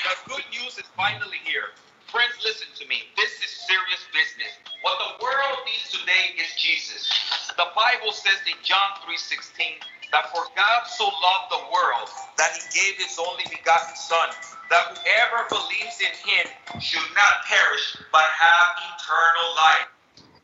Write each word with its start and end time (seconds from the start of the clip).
The 0.00 0.16
good 0.32 0.44
news 0.48 0.78
is 0.80 0.88
finally 0.96 1.36
here. 1.44 1.76
Friends, 2.08 2.32
listen 2.42 2.68
to 2.80 2.88
me. 2.88 3.04
This 3.16 3.32
is 3.44 3.52
serious 3.68 4.00
business. 4.08 4.48
What 4.80 4.96
the 4.96 5.20
world 5.20 5.60
needs 5.68 5.92
today 5.92 6.40
is 6.40 6.48
Jesus. 6.56 7.04
The 7.60 7.68
Bible 7.76 8.12
says 8.16 8.40
in 8.48 8.56
John 8.64 8.96
3:16 9.04 9.84
that 10.12 10.32
for 10.32 10.48
God 10.56 10.88
so 10.88 11.04
loved 11.04 11.48
the 11.52 11.64
world 11.68 12.08
that 12.38 12.56
he 12.56 12.64
gave 12.72 12.96
his 12.96 13.18
only 13.20 13.44
begotten 13.52 13.96
son 13.96 14.32
that 14.70 14.88
whoever 14.88 15.44
believes 15.52 16.00
in 16.00 16.16
him 16.24 16.48
should 16.80 17.10
not 17.12 17.44
perish 17.44 17.98
but 18.10 18.24
have 18.24 18.68
eternal 18.96 19.48
life. 19.56 19.93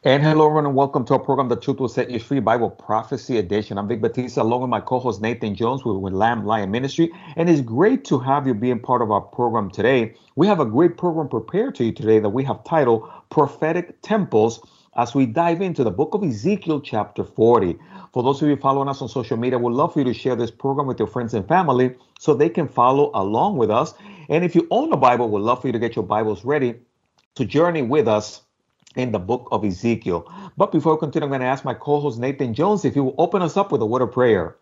And 0.03 0.23
hello, 0.23 0.47
everyone, 0.47 0.65
and 0.65 0.75
welcome 0.75 1.05
to 1.05 1.13
our 1.13 1.19
program, 1.19 1.51
The 1.51 1.57
Truth 1.57 1.79
Will 1.79 1.87
Set 1.87 2.11
You 2.11 2.19
Free 2.19 2.41
Bible 2.41 2.71
Prophecy 2.71 3.37
Edition. 3.37 3.77
I'm 3.77 3.87
Vic 3.87 4.01
Batista, 4.01 4.41
along 4.41 4.63
with 4.63 4.71
my 4.71 4.81
co-host 4.81 5.21
Nathan 5.21 5.55
Jones 5.55 5.85
with, 5.85 5.99
with 5.99 6.15
Lamb 6.15 6.47
Lion 6.47 6.71
Ministry, 6.71 7.13
and 7.37 7.51
it's 7.51 7.61
great 7.61 8.07
to 8.07 8.19
have 8.19 8.47
you 8.47 8.55
being 8.55 8.81
part 8.81 9.03
of 9.03 9.11
our 9.11 9.21
program 9.21 9.71
today. 9.71 10.15
We 10.37 10.47
have 10.47 10.59
a 10.59 10.65
great 10.65 10.97
program 10.97 11.29
prepared 11.29 11.75
to 11.75 11.85
you 11.85 11.93
today 11.93 12.19
that 12.19 12.31
we 12.31 12.43
have 12.45 12.65
titled 12.65 13.11
Prophetic 13.29 14.01
Temples 14.01 14.67
as 14.97 15.15
we 15.15 15.27
dive 15.27 15.61
into 15.61 15.85
the 15.85 15.91
book 15.91 16.15
of 16.15 16.25
Ezekiel, 16.25 16.81
chapter 16.81 17.23
40. 17.23 17.77
For 18.15 18.23
those 18.23 18.41
of 18.41 18.49
you 18.49 18.57
following 18.57 18.89
us 18.89 19.03
on 19.03 19.09
social 19.11 19.37
media, 19.37 19.59
we'd 19.59 19.75
love 19.75 19.93
for 19.93 19.99
you 19.99 20.07
to 20.07 20.15
share 20.15 20.35
this 20.35 20.51
program 20.51 20.87
with 20.87 20.99
your 20.99 21.09
friends 21.09 21.35
and 21.35 21.47
family 21.47 21.95
so 22.19 22.33
they 22.33 22.49
can 22.49 22.69
follow 22.69 23.11
along 23.13 23.59
with 23.59 23.71
us. 23.71 23.93
And 24.31 24.47
if 24.47 24.55
you 24.55 24.67
own 24.71 24.95
a 24.95 24.97
Bible, 24.97 25.29
we'd 25.29 25.43
love 25.43 25.61
for 25.61 25.69
you 25.69 25.75
to 25.75 25.79
get 25.79 25.95
your 25.95 26.07
Bibles 26.07 26.43
ready 26.43 26.77
to 27.35 27.45
journey 27.45 27.83
with 27.83 28.09
us 28.09 28.41
in 28.97 29.13
the 29.13 29.19
book 29.19 29.49
of 29.53 29.65
Ezekiel. 29.65 30.33
But 30.57 30.73
before 30.73 30.95
we 30.95 31.01
continue, 31.01 31.27
I'm 31.27 31.31
going 31.31 31.41
to 31.41 31.47
ask 31.47 31.65
my 31.65 31.75
co 31.75 32.01
host 32.01 32.19
Nathan 32.19 32.55
Jones 32.55 32.85
if 32.85 32.95
he 32.95 33.01
will 33.01 33.15
open 33.19 33.43
us 33.43 33.57
up 33.57 33.73
with 33.73 33.83
a 33.83 33.87
word 33.87 34.03
of 34.03 34.13
prayer. 34.13 34.57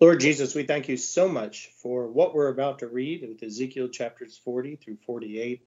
Lord 0.00 0.18
Jesus, 0.18 0.54
we 0.54 0.64
thank 0.64 0.88
you 0.88 0.96
so 0.96 1.28
much 1.28 1.70
for 1.76 2.08
what 2.08 2.34
we're 2.34 2.48
about 2.48 2.80
to 2.80 2.88
read 2.88 3.22
with 3.22 3.42
Ezekiel 3.42 3.88
chapters 3.88 4.36
40 4.36 4.76
through 4.76 4.96
48. 5.06 5.64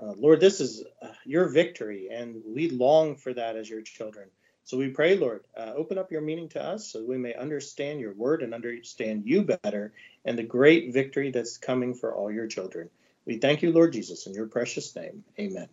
Uh, 0.00 0.12
Lord, 0.18 0.40
this 0.40 0.60
is 0.60 0.84
uh, 1.00 1.08
your 1.24 1.48
victory, 1.48 2.08
and 2.12 2.42
we 2.46 2.68
long 2.68 3.16
for 3.16 3.32
that 3.32 3.56
as 3.56 3.68
your 3.68 3.80
children. 3.80 4.28
So 4.64 4.76
we 4.76 4.90
pray, 4.90 5.16
Lord, 5.16 5.44
uh, 5.56 5.72
open 5.74 5.96
up 5.96 6.12
your 6.12 6.20
meaning 6.20 6.50
to 6.50 6.62
us 6.62 6.86
so 6.92 7.02
we 7.02 7.16
may 7.16 7.34
understand 7.34 8.00
your 8.00 8.12
word 8.12 8.42
and 8.42 8.52
understand 8.52 9.22
you 9.24 9.42
better 9.42 9.94
and 10.26 10.38
the 10.38 10.42
great 10.42 10.92
victory 10.92 11.30
that's 11.30 11.56
coming 11.56 11.94
for 11.94 12.14
all 12.14 12.30
your 12.30 12.46
children. 12.46 12.90
We 13.24 13.38
thank 13.38 13.62
you, 13.62 13.72
Lord 13.72 13.94
Jesus, 13.94 14.26
in 14.26 14.34
your 14.34 14.46
precious 14.46 14.94
name. 14.94 15.24
Amen. 15.40 15.68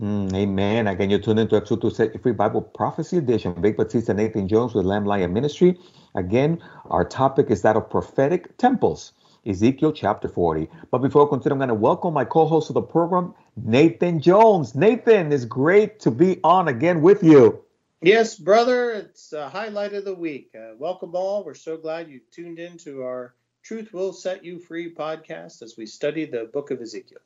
Mm, 0.00 0.34
amen. 0.34 0.88
Again, 0.88 1.08
you're 1.08 1.18
tuned 1.18 1.38
into 1.38 1.56
episode 1.56 1.80
2 1.80 1.88
Set 1.88 2.22
Free 2.22 2.32
Bible 2.32 2.60
Prophecy 2.60 3.16
Edition. 3.16 3.54
Vic 3.62 3.78
Batista, 3.78 4.12
Nathan 4.12 4.46
Jones 4.46 4.74
with 4.74 4.84
Lamb 4.84 5.06
Lion 5.06 5.32
Ministry. 5.32 5.78
Again, 6.14 6.62
our 6.90 7.02
topic 7.02 7.50
is 7.50 7.62
that 7.62 7.76
of 7.76 7.88
prophetic 7.88 8.58
temples, 8.58 9.14
Ezekiel 9.46 9.92
chapter 9.92 10.28
40. 10.28 10.68
But 10.90 10.98
before 10.98 11.26
I 11.26 11.30
continue, 11.30 11.54
I'm 11.54 11.58
going 11.60 11.68
to 11.68 11.74
welcome 11.74 12.12
my 12.12 12.26
co 12.26 12.44
host 12.44 12.68
of 12.68 12.74
the 12.74 12.82
program, 12.82 13.32
Nathan 13.56 14.20
Jones. 14.20 14.74
Nathan, 14.74 15.32
it's 15.32 15.46
great 15.46 15.98
to 16.00 16.10
be 16.10 16.40
on 16.44 16.68
again 16.68 17.00
with 17.00 17.22
you. 17.22 17.64
Yes, 18.02 18.34
brother, 18.34 18.90
it's 18.92 19.32
a 19.32 19.48
highlight 19.48 19.94
of 19.94 20.04
the 20.04 20.14
week. 20.14 20.50
Uh, 20.54 20.74
welcome 20.78 21.12
all. 21.14 21.42
We're 21.42 21.54
so 21.54 21.78
glad 21.78 22.10
you 22.10 22.20
tuned 22.30 22.58
in 22.58 22.76
to 22.78 23.02
our 23.02 23.34
Truth 23.62 23.94
Will 23.94 24.12
Set 24.12 24.44
You 24.44 24.58
Free 24.58 24.94
podcast 24.94 25.62
as 25.62 25.78
we 25.78 25.86
study 25.86 26.26
the 26.26 26.50
book 26.52 26.70
of 26.70 26.82
Ezekiel. 26.82 27.20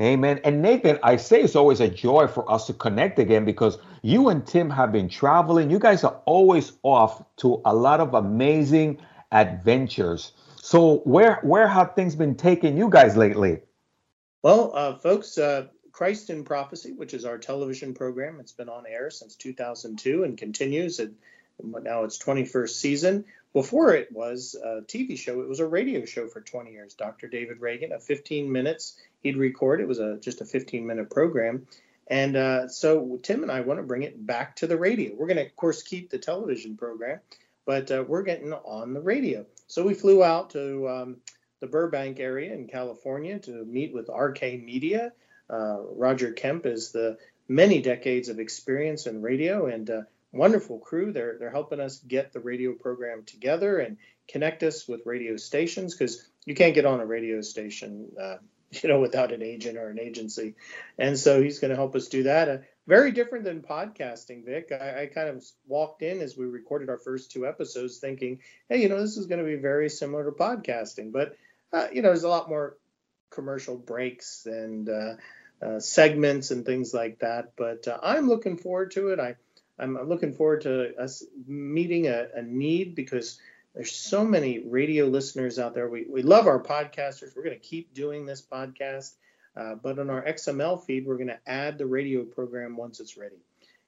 Amen. 0.00 0.40
And 0.44 0.62
Nathan, 0.62 0.98
I 1.02 1.16
say 1.16 1.42
it's 1.42 1.54
always 1.54 1.80
a 1.80 1.88
joy 1.88 2.26
for 2.26 2.50
us 2.50 2.66
to 2.66 2.72
connect 2.72 3.18
again 3.18 3.44
because 3.44 3.78
you 4.00 4.28
and 4.30 4.46
Tim 4.46 4.70
have 4.70 4.90
been 4.90 5.08
traveling. 5.08 5.70
You 5.70 5.78
guys 5.78 6.02
are 6.02 6.20
always 6.24 6.72
off 6.82 7.22
to 7.38 7.60
a 7.64 7.74
lot 7.74 8.00
of 8.00 8.14
amazing 8.14 8.98
adventures. 9.30 10.32
So 10.56 10.98
where 10.98 11.40
where 11.42 11.68
have 11.68 11.94
things 11.94 12.16
been 12.16 12.36
taking 12.36 12.76
you 12.76 12.88
guys 12.88 13.16
lately? 13.16 13.60
Well, 14.42 14.72
uh, 14.74 14.94
folks, 14.96 15.36
uh, 15.36 15.66
Christ 15.92 16.30
in 16.30 16.44
Prophecy, 16.44 16.92
which 16.92 17.14
is 17.14 17.24
our 17.24 17.38
television 17.38 17.94
program, 17.94 18.40
it's 18.40 18.52
been 18.52 18.68
on 18.68 18.86
air 18.86 19.10
since 19.10 19.36
2002 19.36 20.24
and 20.24 20.38
continues. 20.38 20.98
And 20.98 21.16
now 21.62 22.04
it's 22.04 22.18
21st 22.18 22.70
season. 22.70 23.24
Before 23.52 23.94
it 23.94 24.10
was 24.10 24.56
a 24.60 24.80
TV 24.80 25.18
show, 25.18 25.42
it 25.42 25.48
was 25.48 25.60
a 25.60 25.66
radio 25.66 26.06
show 26.06 26.26
for 26.26 26.40
20 26.40 26.72
years. 26.72 26.94
Dr. 26.94 27.28
David 27.28 27.60
Reagan, 27.60 27.92
a 27.92 28.00
15 28.00 28.50
minutes 28.50 28.96
he'd 29.22 29.36
record. 29.36 29.80
It 29.80 29.88
was 29.88 29.98
a 29.98 30.18
just 30.20 30.40
a 30.40 30.44
15 30.44 30.86
minute 30.86 31.10
program. 31.10 31.66
And 32.08 32.36
uh, 32.36 32.68
so 32.68 33.18
Tim 33.22 33.42
and 33.42 33.50
I 33.50 33.60
want 33.60 33.78
to 33.78 33.84
bring 33.84 34.02
it 34.02 34.26
back 34.26 34.56
to 34.56 34.66
the 34.66 34.76
radio. 34.76 35.14
We're 35.14 35.28
going 35.28 35.38
to, 35.38 35.46
of 35.46 35.56
course, 35.56 35.82
keep 35.82 36.10
the 36.10 36.18
television 36.18 36.76
program, 36.76 37.20
but 37.64 37.90
uh, 37.90 38.04
we're 38.06 38.24
getting 38.24 38.52
on 38.52 38.92
the 38.92 39.00
radio. 39.00 39.46
So 39.68 39.84
we 39.84 39.94
flew 39.94 40.22
out 40.22 40.50
to 40.50 40.88
um, 40.88 41.16
the 41.60 41.68
Burbank 41.68 42.18
area 42.18 42.52
in 42.52 42.66
California 42.66 43.38
to 43.40 43.64
meet 43.64 43.94
with 43.94 44.10
RK 44.14 44.42
Media. 44.62 45.12
Uh, 45.48 45.78
Roger 45.94 46.32
Kemp 46.32 46.66
is 46.66 46.92
the 46.92 47.18
many 47.48 47.80
decades 47.80 48.28
of 48.28 48.38
experience 48.38 49.06
in 49.06 49.22
radio 49.22 49.66
and 49.66 49.88
uh, 49.88 50.02
wonderful 50.32 50.78
crew. 50.78 51.12
They're 51.12 51.36
they're 51.38 51.50
helping 51.50 51.80
us 51.80 51.98
get 51.98 52.32
the 52.32 52.40
radio 52.40 52.72
program 52.72 53.22
together 53.24 53.78
and 53.78 53.96
connect 54.28 54.62
us 54.62 54.88
with 54.88 55.06
radio 55.06 55.36
stations 55.36 55.94
because 55.94 56.26
you 56.46 56.54
can't 56.54 56.74
get 56.74 56.86
on 56.86 57.00
a 57.00 57.06
radio 57.06 57.40
station 57.40 58.08
uh, 58.20 58.36
you 58.82 58.88
know, 58.88 59.00
without 59.00 59.32
an 59.32 59.42
agent 59.42 59.76
or 59.76 59.88
an 59.88 59.98
agency. 59.98 60.54
And 60.98 61.18
so 61.18 61.42
he's 61.42 61.58
going 61.58 61.70
to 61.70 61.76
help 61.76 61.94
us 61.94 62.08
do 62.08 62.24
that. 62.24 62.48
Uh, 62.48 62.58
very 62.86 63.12
different 63.12 63.44
than 63.44 63.62
podcasting, 63.62 64.44
Vic. 64.44 64.72
I, 64.72 65.02
I, 65.02 65.06
kind 65.06 65.28
of 65.28 65.44
walked 65.68 66.02
in 66.02 66.20
as 66.20 66.36
we 66.36 66.46
recorded 66.46 66.88
our 66.88 66.98
first 66.98 67.30
two 67.30 67.46
episodes 67.46 67.98
thinking, 67.98 68.40
hey, 68.68 68.82
you 68.82 68.88
know, 68.88 69.00
this 69.00 69.16
is 69.16 69.26
going 69.26 69.38
to 69.38 69.46
be 69.46 69.56
very 69.56 69.88
similar 69.88 70.24
to 70.24 70.32
podcasting. 70.32 71.12
But, 71.12 71.36
uh, 71.72 71.88
you 71.92 72.02
know, 72.02 72.08
there's 72.08 72.24
a 72.24 72.28
lot 72.28 72.48
more 72.48 72.76
commercial 73.30 73.76
breaks 73.76 74.46
and 74.46 74.88
uh, 74.88 75.14
uh 75.62 75.80
segments 75.80 76.50
and 76.50 76.66
things 76.66 76.92
like 76.92 77.20
that. 77.20 77.52
But 77.56 77.86
uh, 77.86 77.98
I'm 78.02 78.28
looking 78.28 78.56
forward 78.56 78.90
to 78.92 79.08
it. 79.08 79.20
I, 79.20 79.36
I'm 79.78 80.08
looking 80.08 80.32
forward 80.32 80.62
to 80.62 80.96
us 80.96 81.22
meeting 81.46 82.06
a, 82.08 82.28
a 82.34 82.42
need 82.42 82.94
because– 82.94 83.38
there's 83.74 83.92
so 83.92 84.24
many 84.24 84.58
radio 84.58 85.06
listeners 85.06 85.58
out 85.58 85.74
there. 85.74 85.88
We, 85.88 86.04
we 86.08 86.22
love 86.22 86.46
our 86.46 86.62
podcasters. 86.62 87.34
We're 87.34 87.44
going 87.44 87.58
to 87.58 87.66
keep 87.66 87.94
doing 87.94 88.26
this 88.26 88.42
podcast. 88.42 89.14
Uh, 89.56 89.74
but 89.74 89.98
on 89.98 90.10
our 90.10 90.22
XML 90.22 90.84
feed, 90.84 91.06
we're 91.06 91.16
going 91.16 91.28
to 91.28 91.40
add 91.46 91.78
the 91.78 91.86
radio 91.86 92.24
program 92.24 92.76
once 92.76 93.00
it's 93.00 93.16
ready. 93.16 93.36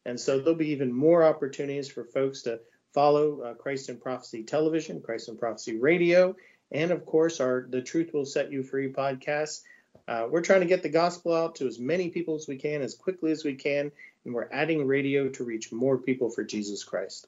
And 0.07 0.19
so 0.19 0.39
there'll 0.39 0.55
be 0.55 0.71
even 0.71 0.93
more 0.93 1.25
opportunities 1.25 1.89
for 1.89 2.05
folks 2.05 2.43
to 2.43 2.61
follow 2.93 3.41
uh, 3.41 3.55
Christ 3.55 3.89
in 3.89 3.99
Prophecy 3.99 4.43
Television, 4.43 5.01
Christ 5.01 5.29
in 5.29 5.37
Prophecy 5.37 5.79
Radio, 5.79 6.37
and 6.71 6.91
of 6.91 7.05
course 7.07 7.41
our 7.41 7.67
The 7.69 7.83
Truth 7.83 8.13
Will 8.13 8.27
Set 8.27 8.53
You 8.53 8.63
Free 8.63 8.93
podcast. 8.93 9.63
Uh, 10.07 10.27
we're 10.31 10.43
trying 10.43 10.61
to 10.61 10.67
get 10.67 10.83
the 10.83 10.89
gospel 10.91 11.33
out 11.33 11.57
to 11.57 11.67
as 11.67 11.79
many 11.79 12.11
people 12.11 12.35
as 12.35 12.47
we 12.47 12.57
can, 12.57 12.83
as 12.83 12.95
quickly 12.95 13.33
as 13.33 13.45
we 13.45 13.55
can, 13.55 13.91
and 14.25 14.35
we're 14.35 14.49
adding 14.53 14.87
radio 14.87 15.29
to 15.31 15.45
reach 15.45 15.73
more 15.73 15.99
people 15.99 16.31
for 16.31 16.45
Jesus 16.45 16.85
Christ. 16.85 17.27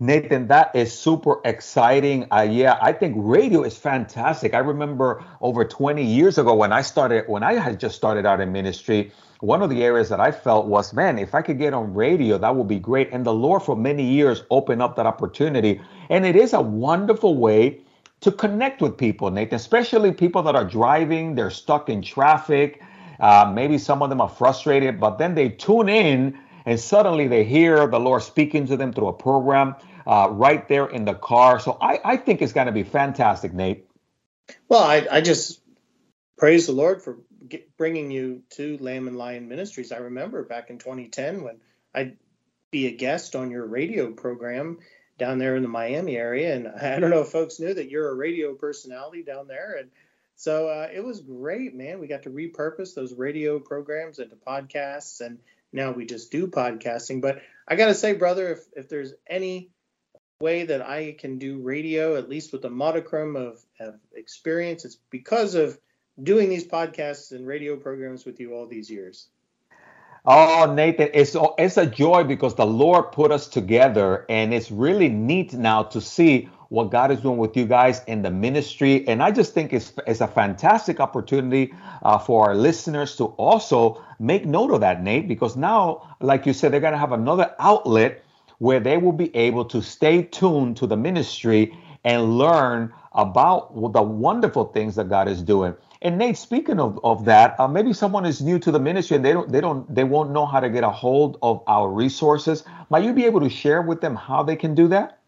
Nathan, 0.00 0.48
that 0.48 0.74
is 0.74 0.92
super 0.92 1.40
exciting. 1.44 2.26
Uh, 2.32 2.42
yeah, 2.42 2.78
I 2.80 2.92
think 2.92 3.14
radio 3.18 3.62
is 3.62 3.76
fantastic. 3.76 4.54
I 4.54 4.58
remember 4.58 5.24
over 5.40 5.64
20 5.64 6.04
years 6.04 6.38
ago 6.38 6.54
when 6.54 6.72
I 6.72 6.82
started, 6.82 7.24
when 7.28 7.42
I 7.42 7.54
had 7.54 7.80
just 7.80 7.96
started 7.96 8.26
out 8.26 8.40
in 8.40 8.52
ministry, 8.52 9.12
one 9.40 9.62
of 9.62 9.70
the 9.70 9.84
areas 9.84 10.08
that 10.08 10.20
I 10.20 10.32
felt 10.32 10.66
was, 10.66 10.92
man, 10.92 11.18
if 11.18 11.34
I 11.34 11.42
could 11.42 11.58
get 11.58 11.74
on 11.74 11.94
radio, 11.94 12.38
that 12.38 12.54
would 12.54 12.68
be 12.68 12.78
great. 12.78 13.10
And 13.12 13.24
the 13.24 13.34
Lord, 13.34 13.62
for 13.62 13.76
many 13.76 14.04
years, 14.04 14.42
opened 14.50 14.82
up 14.82 14.96
that 14.96 15.06
opportunity. 15.06 15.80
And 16.10 16.24
it 16.24 16.36
is 16.36 16.52
a 16.52 16.60
wonderful 16.60 17.36
way 17.36 17.80
to 18.20 18.32
connect 18.32 18.80
with 18.80 18.96
people, 18.96 19.30
Nathan, 19.30 19.56
especially 19.56 20.12
people 20.12 20.42
that 20.42 20.56
are 20.56 20.64
driving, 20.64 21.34
they're 21.34 21.50
stuck 21.50 21.88
in 21.88 22.02
traffic. 22.02 22.82
Uh, 23.20 23.50
maybe 23.54 23.78
some 23.78 24.02
of 24.02 24.10
them 24.10 24.20
are 24.20 24.28
frustrated, 24.28 25.00
but 25.00 25.18
then 25.18 25.34
they 25.34 25.48
tune 25.48 25.88
in 25.88 26.38
and 26.66 26.78
suddenly 26.78 27.28
they 27.28 27.44
hear 27.44 27.86
the 27.86 28.00
Lord 28.00 28.22
speaking 28.22 28.66
to 28.66 28.76
them 28.76 28.92
through 28.92 29.08
a 29.08 29.12
program 29.12 29.76
uh, 30.06 30.28
right 30.30 30.68
there 30.68 30.86
in 30.86 31.04
the 31.04 31.14
car. 31.14 31.60
So 31.60 31.78
I, 31.80 32.00
I 32.04 32.16
think 32.16 32.42
it's 32.42 32.52
going 32.52 32.66
to 32.66 32.72
be 32.72 32.82
fantastic, 32.82 33.54
Nate. 33.54 33.88
Well, 34.68 34.82
I, 34.82 35.06
I 35.10 35.20
just 35.20 35.60
praise 36.36 36.66
the 36.66 36.72
Lord 36.72 37.02
for 37.02 37.18
get, 37.48 37.76
bringing 37.76 38.10
you 38.10 38.42
to 38.50 38.76
Lamb 38.78 39.08
and 39.08 39.16
Lion 39.16 39.48
Ministries. 39.48 39.92
I 39.92 39.98
remember 39.98 40.44
back 40.44 40.70
in 40.70 40.78
2010 40.78 41.42
when 41.42 41.56
I'd 41.94 42.16
be 42.70 42.88
a 42.88 42.96
guest 42.96 43.36
on 43.36 43.50
your 43.50 43.66
radio 43.66 44.12
program 44.12 44.78
down 45.18 45.38
there 45.38 45.56
in 45.56 45.62
the 45.62 45.68
Miami 45.68 46.16
area, 46.16 46.54
and 46.54 46.68
I 46.82 46.98
don't 46.98 47.10
know 47.10 47.22
if 47.22 47.28
folks 47.28 47.60
knew 47.60 47.72
that 47.72 47.90
you're 47.90 48.10
a 48.10 48.14
radio 48.14 48.54
personality 48.54 49.22
down 49.22 49.46
there, 49.46 49.76
and 49.78 49.90
so 50.34 50.68
uh, 50.68 50.88
it 50.92 51.02
was 51.02 51.20
great, 51.20 51.74
man. 51.74 51.98
We 51.98 52.06
got 52.06 52.24
to 52.24 52.30
repurpose 52.30 52.94
those 52.94 53.14
radio 53.14 53.58
programs 53.58 54.18
into 54.18 54.36
podcasts, 54.36 55.20
and 55.20 55.38
now 55.72 55.92
we 55.92 56.06
just 56.06 56.30
do 56.30 56.46
podcasting. 56.46 57.20
But 57.20 57.42
I 57.66 57.76
got 57.76 57.86
to 57.86 57.94
say, 57.94 58.12
brother, 58.14 58.52
if, 58.52 58.60
if 58.74 58.88
there's 58.88 59.12
any 59.26 59.70
way 60.40 60.64
that 60.64 60.82
I 60.82 61.16
can 61.18 61.38
do 61.38 61.60
radio, 61.60 62.16
at 62.16 62.28
least 62.28 62.52
with 62.52 62.64
a 62.64 62.70
modicum 62.70 63.36
of, 63.36 63.64
of 63.80 63.94
experience, 64.14 64.84
it's 64.84 64.98
because 65.10 65.54
of 65.54 65.78
doing 66.22 66.48
these 66.48 66.66
podcasts 66.66 67.32
and 67.32 67.46
radio 67.46 67.76
programs 67.76 68.24
with 68.24 68.40
you 68.40 68.54
all 68.54 68.66
these 68.66 68.90
years. 68.90 69.28
Oh, 70.26 70.72
Nathan, 70.74 71.10
it's 71.14 71.36
it's 71.58 71.76
a 71.76 71.86
joy 71.86 72.24
because 72.24 72.56
the 72.56 72.66
Lord 72.66 73.12
put 73.12 73.30
us 73.30 73.46
together, 73.46 74.26
and 74.30 74.54
it's 74.54 74.72
really 74.72 75.10
neat 75.10 75.52
now 75.54 75.84
to 75.84 76.00
see 76.00 76.48
what 76.70 76.90
God 76.92 77.12
is 77.12 77.20
doing 77.20 77.38
with 77.38 77.58
you 77.58 77.66
guys 77.66 78.02
in 78.08 78.22
the 78.22 78.32
ministry. 78.32 79.06
And 79.06 79.22
I 79.22 79.32
just 79.32 79.54
think 79.54 79.74
it's, 79.74 79.92
it's 80.08 80.22
a 80.22 80.28
fantastic 80.28 81.02
opportunity 81.02 81.74
uh, 82.02 82.18
for 82.18 82.48
our 82.48 82.56
listeners 82.56 83.16
to 83.18 83.26
also 83.36 84.02
make 84.18 84.46
note 84.46 84.72
of 84.72 84.80
that, 84.80 85.04
Nate, 85.04 85.28
because 85.28 85.58
now, 85.58 86.16
like 86.22 86.46
you 86.46 86.54
said, 86.54 86.72
they're 86.72 86.80
going 86.80 86.94
to 86.94 86.98
have 86.98 87.12
another 87.12 87.54
outlet 87.60 88.24
where 88.60 88.80
they 88.80 88.96
will 88.98 89.12
be 89.12 89.36
able 89.36 89.66
to 89.66 89.82
stay 89.82 90.22
tuned 90.24 90.78
to 90.78 90.88
the 90.88 90.96
ministry 90.96 91.76
and 92.04 92.38
learn 92.38 92.94
about 93.12 93.74
the 93.92 94.02
wonderful 94.02 94.66
things 94.66 94.96
that 94.96 95.10
God 95.10 95.28
is 95.28 95.42
doing. 95.42 95.76
And 96.06 96.18
Nate, 96.18 96.36
speaking 96.36 96.78
of, 96.78 97.00
of 97.02 97.24
that, 97.24 97.58
uh, 97.58 97.66
maybe 97.66 97.92
someone 97.92 98.24
is 98.24 98.40
new 98.40 98.60
to 98.60 98.70
the 98.70 98.78
ministry 98.78 99.16
and 99.16 99.24
they 99.24 99.32
don't 99.32 99.50
they 99.50 99.60
don't 99.60 99.92
they 99.92 100.04
won't 100.04 100.30
know 100.30 100.46
how 100.46 100.60
to 100.60 100.70
get 100.70 100.84
a 100.84 100.90
hold 100.90 101.36
of 101.42 101.64
our 101.66 101.90
resources. 101.90 102.62
Might 102.90 103.02
you 103.02 103.12
be 103.12 103.24
able 103.24 103.40
to 103.40 103.50
share 103.50 103.82
with 103.82 104.00
them 104.00 104.14
how 104.14 104.44
they 104.44 104.54
can 104.54 104.76
do 104.76 104.86
that? 104.86 105.18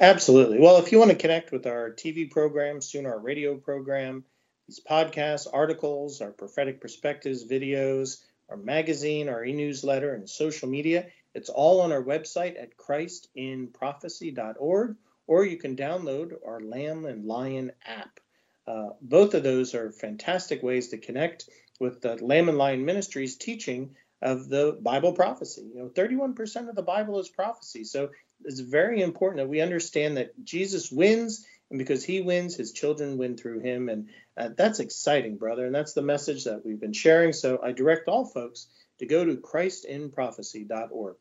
Absolutely. 0.00 0.60
Well, 0.60 0.78
if 0.78 0.90
you 0.90 0.98
want 0.98 1.10
to 1.10 1.16
connect 1.16 1.52
with 1.52 1.66
our 1.66 1.90
TV 1.90 2.30
program, 2.30 2.80
soon 2.80 3.04
our 3.04 3.18
radio 3.18 3.56
program, 3.56 4.24
these 4.66 4.80
podcasts, 4.80 5.46
articles, 5.52 6.22
our 6.22 6.30
prophetic 6.30 6.80
perspectives 6.80 7.44
videos, 7.44 8.22
our 8.48 8.56
magazine, 8.56 9.28
our 9.28 9.44
e-newsletter, 9.44 10.14
and 10.14 10.26
social 10.26 10.70
media, 10.70 11.08
it's 11.34 11.50
all 11.50 11.82
on 11.82 11.92
our 11.92 12.02
website 12.02 12.58
at 12.58 12.78
christinprophecy.org, 12.78 14.96
or 15.26 15.44
you 15.44 15.58
can 15.58 15.76
download 15.76 16.32
our 16.46 16.60
Lamb 16.60 17.04
and 17.04 17.26
Lion 17.26 17.72
app. 17.84 18.20
Uh, 18.66 18.90
both 19.00 19.34
of 19.34 19.42
those 19.42 19.74
are 19.74 19.92
fantastic 19.92 20.62
ways 20.62 20.88
to 20.88 20.98
connect 20.98 21.48
with 21.80 22.00
the 22.00 22.16
Lamb 22.24 22.48
and 22.48 22.58
Lion 22.58 22.84
Ministries 22.84 23.36
teaching 23.36 23.94
of 24.22 24.48
the 24.48 24.78
Bible 24.80 25.12
prophecy. 25.12 25.62
You 25.74 25.82
know, 25.82 25.88
31% 25.88 26.68
of 26.68 26.74
the 26.74 26.82
Bible 26.82 27.20
is 27.20 27.28
prophecy. 27.28 27.84
So 27.84 28.10
it's 28.44 28.60
very 28.60 29.02
important 29.02 29.38
that 29.38 29.50
we 29.50 29.60
understand 29.60 30.16
that 30.16 30.32
Jesus 30.44 30.90
wins, 30.90 31.46
and 31.70 31.78
because 31.78 32.04
he 32.04 32.20
wins, 32.20 32.56
his 32.56 32.72
children 32.72 33.18
win 33.18 33.36
through 33.36 33.60
him. 33.60 33.88
And 33.88 34.08
uh, 34.36 34.50
that's 34.56 34.80
exciting, 34.80 35.36
brother. 35.36 35.66
And 35.66 35.74
that's 35.74 35.92
the 35.92 36.02
message 36.02 36.44
that 36.44 36.64
we've 36.64 36.80
been 36.80 36.92
sharing. 36.92 37.32
So 37.32 37.60
I 37.62 37.72
direct 37.72 38.08
all 38.08 38.24
folks 38.24 38.66
to 38.98 39.06
go 39.06 39.24
to 39.24 39.36
christinprophecy.org. 39.36 41.16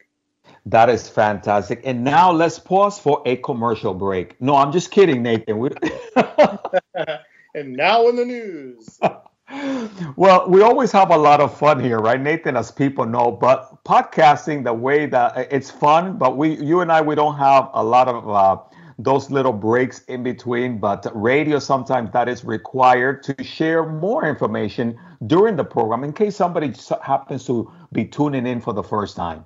That 0.65 0.89
is 0.89 1.09
fantastic. 1.09 1.81
And 1.83 2.03
now 2.03 2.31
let's 2.31 2.59
pause 2.59 2.99
for 2.99 3.21
a 3.25 3.37
commercial 3.37 3.93
break. 3.93 4.39
No, 4.41 4.55
I'm 4.55 4.71
just 4.71 4.91
kidding, 4.91 5.23
Nathan. 5.23 5.57
and 7.53 7.73
now 7.73 8.07
in 8.07 8.15
the 8.15 8.25
news. 8.25 8.99
well, 10.15 10.49
we 10.49 10.61
always 10.61 10.91
have 10.91 11.11
a 11.11 11.17
lot 11.17 11.39
of 11.39 11.57
fun 11.57 11.79
here, 11.79 11.99
right, 11.99 12.19
Nathan? 12.19 12.57
As 12.57 12.71
people 12.71 13.05
know, 13.05 13.31
but 13.31 13.83
podcasting, 13.83 14.63
the 14.63 14.73
way 14.73 15.05
that 15.05 15.47
it's 15.51 15.69
fun, 15.69 16.17
but 16.17 16.37
we, 16.37 16.55
you 16.55 16.81
and 16.81 16.91
I, 16.91 17.01
we 17.01 17.15
don't 17.15 17.37
have 17.37 17.69
a 17.73 17.83
lot 17.83 18.07
of 18.07 18.29
uh, 18.29 18.57
those 18.97 19.29
little 19.29 19.53
breaks 19.53 20.03
in 20.05 20.23
between. 20.23 20.79
But 20.79 21.05
radio, 21.13 21.59
sometimes 21.59 22.11
that 22.11 22.29
is 22.29 22.43
required 22.43 23.23
to 23.23 23.43
share 23.43 23.85
more 23.85 24.27
information 24.27 24.99
during 25.25 25.55
the 25.55 25.65
program 25.65 26.03
in 26.03 26.13
case 26.13 26.35
somebody 26.35 26.73
happens 27.01 27.45
to 27.45 27.71
be 27.91 28.05
tuning 28.05 28.47
in 28.47 28.61
for 28.61 28.73
the 28.73 28.83
first 28.83 29.15
time. 29.15 29.45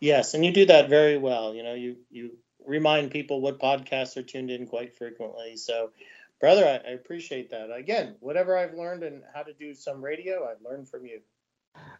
Yes, 0.00 0.32
and 0.34 0.44
you 0.44 0.52
do 0.52 0.66
that 0.66 0.88
very 0.88 1.18
well. 1.18 1.54
You 1.54 1.62
know, 1.62 1.74
you 1.74 1.96
you 2.10 2.30
remind 2.66 3.10
people 3.10 3.40
what 3.40 3.58
podcasts 3.58 4.16
are 4.16 4.22
tuned 4.22 4.50
in 4.50 4.66
quite 4.66 4.96
frequently. 4.96 5.56
So 5.56 5.90
brother, 6.40 6.64
I, 6.66 6.90
I 6.90 6.92
appreciate 6.94 7.50
that. 7.50 7.70
Again, 7.70 8.16
whatever 8.20 8.56
I've 8.56 8.74
learned 8.74 9.02
and 9.02 9.22
how 9.32 9.42
to 9.42 9.52
do 9.52 9.74
some 9.74 10.02
radio, 10.02 10.48
I've 10.48 10.62
learned 10.64 10.88
from 10.88 11.04
you. 11.06 11.20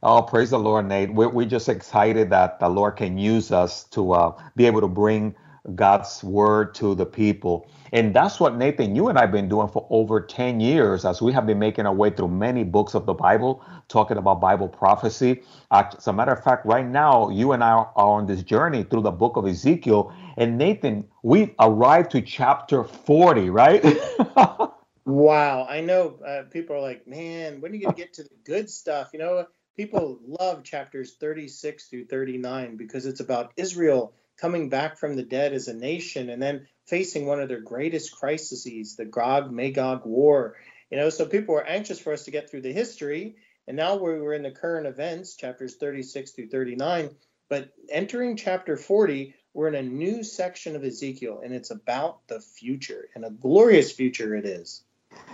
Oh, 0.02 0.22
praise 0.22 0.50
the 0.50 0.58
Lord, 0.58 0.86
Nate. 0.86 1.12
We're, 1.12 1.28
we're 1.28 1.46
just 1.46 1.68
excited 1.68 2.30
that 2.30 2.58
the 2.58 2.68
Lord 2.68 2.96
can 2.96 3.18
use 3.18 3.52
us 3.52 3.84
to 3.90 4.12
uh, 4.12 4.42
be 4.56 4.66
able 4.66 4.80
to 4.80 4.88
bring 4.88 5.34
God's 5.74 6.22
word 6.24 6.74
to 6.76 6.94
the 6.94 7.06
people. 7.06 7.68
And 7.92 8.14
that's 8.14 8.38
what 8.38 8.56
Nathan, 8.56 8.94
you 8.94 9.08
and 9.08 9.18
I 9.18 9.22
have 9.22 9.32
been 9.32 9.48
doing 9.48 9.68
for 9.68 9.86
over 9.90 10.20
10 10.20 10.60
years 10.60 11.04
as 11.04 11.20
we 11.20 11.32
have 11.32 11.46
been 11.46 11.58
making 11.58 11.86
our 11.86 11.94
way 11.94 12.10
through 12.10 12.28
many 12.28 12.64
books 12.64 12.94
of 12.94 13.06
the 13.06 13.14
Bible, 13.14 13.64
talking 13.88 14.16
about 14.16 14.40
Bible 14.40 14.68
prophecy. 14.68 15.42
Uh, 15.70 15.84
as 15.96 16.06
a 16.06 16.12
matter 16.12 16.32
of 16.32 16.42
fact, 16.42 16.64
right 16.66 16.86
now, 16.86 17.28
you 17.30 17.52
and 17.52 17.64
I 17.64 17.70
are 17.70 17.92
on 17.96 18.26
this 18.26 18.42
journey 18.42 18.84
through 18.84 19.02
the 19.02 19.10
book 19.10 19.36
of 19.36 19.46
Ezekiel. 19.46 20.12
And 20.36 20.56
Nathan, 20.56 21.06
we 21.22 21.54
arrived 21.58 22.12
to 22.12 22.22
chapter 22.22 22.84
40, 22.84 23.50
right? 23.50 23.84
wow. 25.04 25.66
I 25.68 25.80
know 25.80 26.18
uh, 26.26 26.42
people 26.50 26.76
are 26.76 26.80
like, 26.80 27.06
man, 27.06 27.60
when 27.60 27.72
are 27.72 27.74
you 27.74 27.82
going 27.82 27.94
to 27.94 28.00
get 28.00 28.14
to 28.14 28.22
the 28.22 28.36
good 28.44 28.70
stuff? 28.70 29.10
You 29.12 29.18
know, 29.18 29.46
people 29.76 30.20
love 30.40 30.62
chapters 30.62 31.14
36 31.18 31.88
through 31.88 32.06
39 32.06 32.76
because 32.76 33.06
it's 33.06 33.20
about 33.20 33.52
Israel 33.56 34.14
coming 34.40 34.68
back 34.68 34.98
from 34.98 35.16
the 35.16 35.22
dead 35.22 35.52
as 35.52 35.68
a 35.68 35.74
nation 35.74 36.30
and 36.30 36.42
then 36.42 36.66
facing 36.86 37.26
one 37.26 37.40
of 37.40 37.48
their 37.48 37.60
greatest 37.60 38.12
crises, 38.12 38.96
the 38.96 39.04
Gog 39.04 39.52
Magog 39.52 40.06
War. 40.06 40.56
You 40.90 40.98
know, 40.98 41.10
so 41.10 41.26
people 41.26 41.54
were 41.54 41.66
anxious 41.66 42.00
for 42.00 42.12
us 42.12 42.24
to 42.24 42.30
get 42.30 42.50
through 42.50 42.62
the 42.62 42.72
history, 42.72 43.36
and 43.68 43.76
now 43.76 43.96
we 43.96 44.18
were 44.18 44.34
in 44.34 44.42
the 44.42 44.50
current 44.50 44.86
events, 44.86 45.36
chapters 45.36 45.76
36 45.76 46.32
through 46.32 46.48
39. 46.48 47.10
But 47.48 47.70
entering 47.88 48.36
chapter 48.36 48.76
40, 48.76 49.34
we're 49.52 49.68
in 49.68 49.74
a 49.74 49.82
new 49.82 50.22
section 50.24 50.74
of 50.74 50.84
Ezekiel, 50.84 51.42
and 51.44 51.54
it's 51.54 51.70
about 51.70 52.26
the 52.28 52.40
future, 52.40 53.08
and 53.14 53.24
a 53.24 53.30
glorious 53.30 53.92
future 53.92 54.34
it 54.34 54.46
is. 54.46 54.82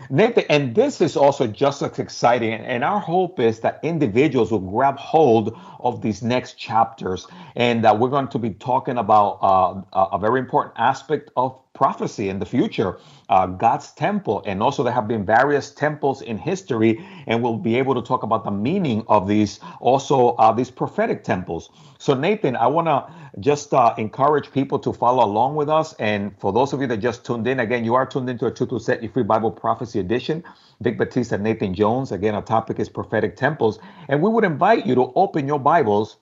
Nathan, 0.09 0.45
and 0.49 0.75
this 0.75 1.01
is 1.01 1.17
also 1.17 1.47
just 1.47 1.83
as 1.83 1.99
exciting. 1.99 2.53
And 2.53 2.85
our 2.85 3.01
hope 3.01 3.41
is 3.41 3.61
that 3.61 3.81
individuals 3.83 4.51
will 4.53 4.61
grab 4.61 4.97
hold 4.99 5.57
of 5.81 6.03
these 6.03 6.23
next 6.23 6.55
chapters. 6.55 7.27
And 7.57 7.85
that 7.85 7.99
we're 7.99 8.11
going 8.11 8.29
to 8.29 8.39
be 8.39 8.51
talking 8.51 8.99
about 8.99 9.39
uh, 9.43 10.09
a 10.13 10.19
very 10.19 10.41
important 10.41 10.75
aspect 10.79 11.31
of 11.37 11.59
prophecy 11.77 12.29
in 12.29 12.41
the 12.41 12.47
future, 12.47 12.99
uh, 13.29 13.47
God's 13.47 13.93
temple. 13.93 14.43
And 14.47 14.63
also, 14.63 14.83
there 14.83 14.93
have 14.93 15.07
been 15.07 15.25
various 15.25 15.71
temples 15.71 16.23
in 16.23 16.39
history, 16.39 17.07
and 17.29 17.43
we'll 17.43 17.59
be 17.59 17.77
able 17.77 17.95
to 17.95 18.03
talk 18.03 18.25
about 18.25 18.45
the 18.45 18.51
meaning 18.51 19.05
of 19.07 19.29
these, 19.29 19.61
also, 19.81 20.31
uh, 20.37 20.53
these 20.53 20.71
prophetic 20.71 21.23
temples. 21.23 21.71
So, 21.99 22.15
Nathan, 22.15 22.57
I 22.57 22.67
want 22.67 22.89
to 22.89 23.07
just 23.41 23.75
uh, 23.75 23.95
encourage 23.99 24.51
people 24.51 24.79
to 24.81 24.93
follow 24.93 25.25
along 25.25 25.55
with 25.55 25.69
us. 25.69 25.93
And 26.01 26.33
for 26.41 26.53
those 26.53 26.73
of 26.73 26.81
you 26.81 26.89
that 26.89 26.99
just 26.99 27.25
tuned 27.25 27.47
in, 27.47 27.61
again, 27.61 27.85
you 27.85 27.95
are 27.95 28.07
tuned 28.07 28.31
into 28.31 28.47
a 28.47 28.51
Truth 28.51 28.73
Will 28.73 28.81
Set 28.81 29.03
You 29.03 29.09
Free 29.09 29.23
Bible 29.23 29.53
Prophecy 29.53 30.01
Edition. 30.01 30.43
Vic 30.81 30.99
Batista, 30.99 31.37
Nathan 31.37 31.75
Jones. 31.75 32.13
Again, 32.13 32.35
our 32.35 32.43
topic 32.43 32.79
is 32.79 32.89
prophetic 32.89 33.37
temples. 33.37 33.79
And 34.09 34.23
we 34.23 34.31
would 34.31 34.45
invite 34.45 34.87
you 34.87 34.95
to 34.95 35.13
open 35.15 35.47
your 35.47 35.59
Bibles 35.59 36.17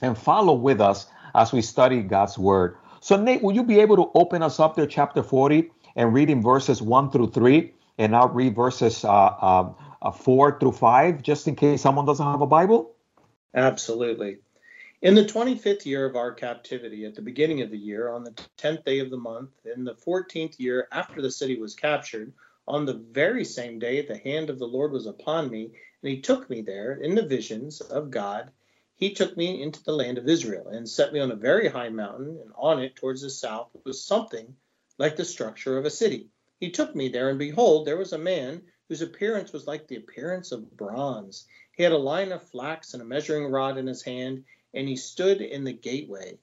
and 0.00 0.18
follow 0.18 0.54
with 0.54 0.80
us 0.80 1.06
as 1.34 1.52
we 1.52 1.62
study 1.62 2.02
God's 2.02 2.38
Word. 2.38 2.76
So, 3.02 3.16
Nate, 3.16 3.42
will 3.42 3.52
you 3.52 3.64
be 3.64 3.80
able 3.80 3.96
to 3.96 4.12
open 4.14 4.44
us 4.44 4.60
up 4.60 4.76
there, 4.76 4.86
chapter 4.86 5.24
40, 5.24 5.72
and 5.96 6.14
read 6.14 6.30
in 6.30 6.40
verses 6.40 6.80
1 6.80 7.10
through 7.10 7.32
3? 7.32 7.74
And 7.98 8.14
I'll 8.14 8.28
read 8.28 8.54
verses 8.54 9.04
uh, 9.04 9.10
uh, 9.10 9.72
uh, 10.00 10.12
4 10.12 10.60
through 10.60 10.70
5, 10.70 11.20
just 11.20 11.48
in 11.48 11.56
case 11.56 11.82
someone 11.82 12.06
doesn't 12.06 12.24
have 12.24 12.42
a 12.42 12.46
Bible? 12.46 12.94
Absolutely. 13.54 14.36
In 15.02 15.16
the 15.16 15.24
25th 15.24 15.84
year 15.84 16.06
of 16.06 16.14
our 16.14 16.32
captivity, 16.32 17.04
at 17.04 17.16
the 17.16 17.22
beginning 17.22 17.60
of 17.62 17.72
the 17.72 17.76
year, 17.76 18.08
on 18.08 18.22
the 18.22 18.34
10th 18.58 18.84
day 18.84 19.00
of 19.00 19.10
the 19.10 19.16
month, 19.16 19.50
in 19.74 19.82
the 19.82 19.96
14th 19.96 20.60
year 20.60 20.86
after 20.92 21.20
the 21.20 21.30
city 21.32 21.58
was 21.58 21.74
captured, 21.74 22.32
on 22.68 22.86
the 22.86 23.02
very 23.10 23.44
same 23.44 23.80
day 23.80 24.06
the 24.06 24.18
hand 24.18 24.48
of 24.48 24.60
the 24.60 24.68
Lord 24.68 24.92
was 24.92 25.06
upon 25.06 25.50
me, 25.50 25.72
and 26.02 26.10
he 26.10 26.20
took 26.20 26.48
me 26.48 26.62
there 26.62 26.92
in 26.92 27.16
the 27.16 27.26
visions 27.26 27.80
of 27.80 28.12
God. 28.12 28.52
He 29.02 29.12
took 29.12 29.36
me 29.36 29.60
into 29.60 29.82
the 29.82 29.96
land 29.96 30.16
of 30.16 30.28
Israel 30.28 30.68
and 30.68 30.88
set 30.88 31.12
me 31.12 31.18
on 31.18 31.32
a 31.32 31.34
very 31.50 31.66
high 31.66 31.88
mountain, 31.88 32.38
and 32.40 32.52
on 32.56 32.80
it, 32.80 32.94
towards 32.94 33.22
the 33.22 33.30
south, 33.30 33.70
was 33.84 34.06
something 34.06 34.54
like 34.96 35.16
the 35.16 35.24
structure 35.24 35.76
of 35.76 35.84
a 35.84 35.90
city. 35.90 36.30
He 36.60 36.70
took 36.70 36.94
me 36.94 37.08
there, 37.08 37.28
and 37.28 37.36
behold, 37.36 37.84
there 37.84 37.96
was 37.96 38.12
a 38.12 38.18
man 38.18 38.62
whose 38.88 39.02
appearance 39.02 39.52
was 39.52 39.66
like 39.66 39.88
the 39.88 39.96
appearance 39.96 40.52
of 40.52 40.76
bronze. 40.76 41.48
He 41.76 41.82
had 41.82 41.90
a 41.90 41.98
line 41.98 42.30
of 42.30 42.48
flax 42.48 42.94
and 42.94 43.02
a 43.02 43.04
measuring 43.04 43.46
rod 43.46 43.76
in 43.76 43.88
his 43.88 44.04
hand 44.04 44.44
and 44.72 44.88
he 44.88 44.94
stood 44.94 45.40
in 45.40 45.64
the 45.64 45.72
gateway. 45.72 46.38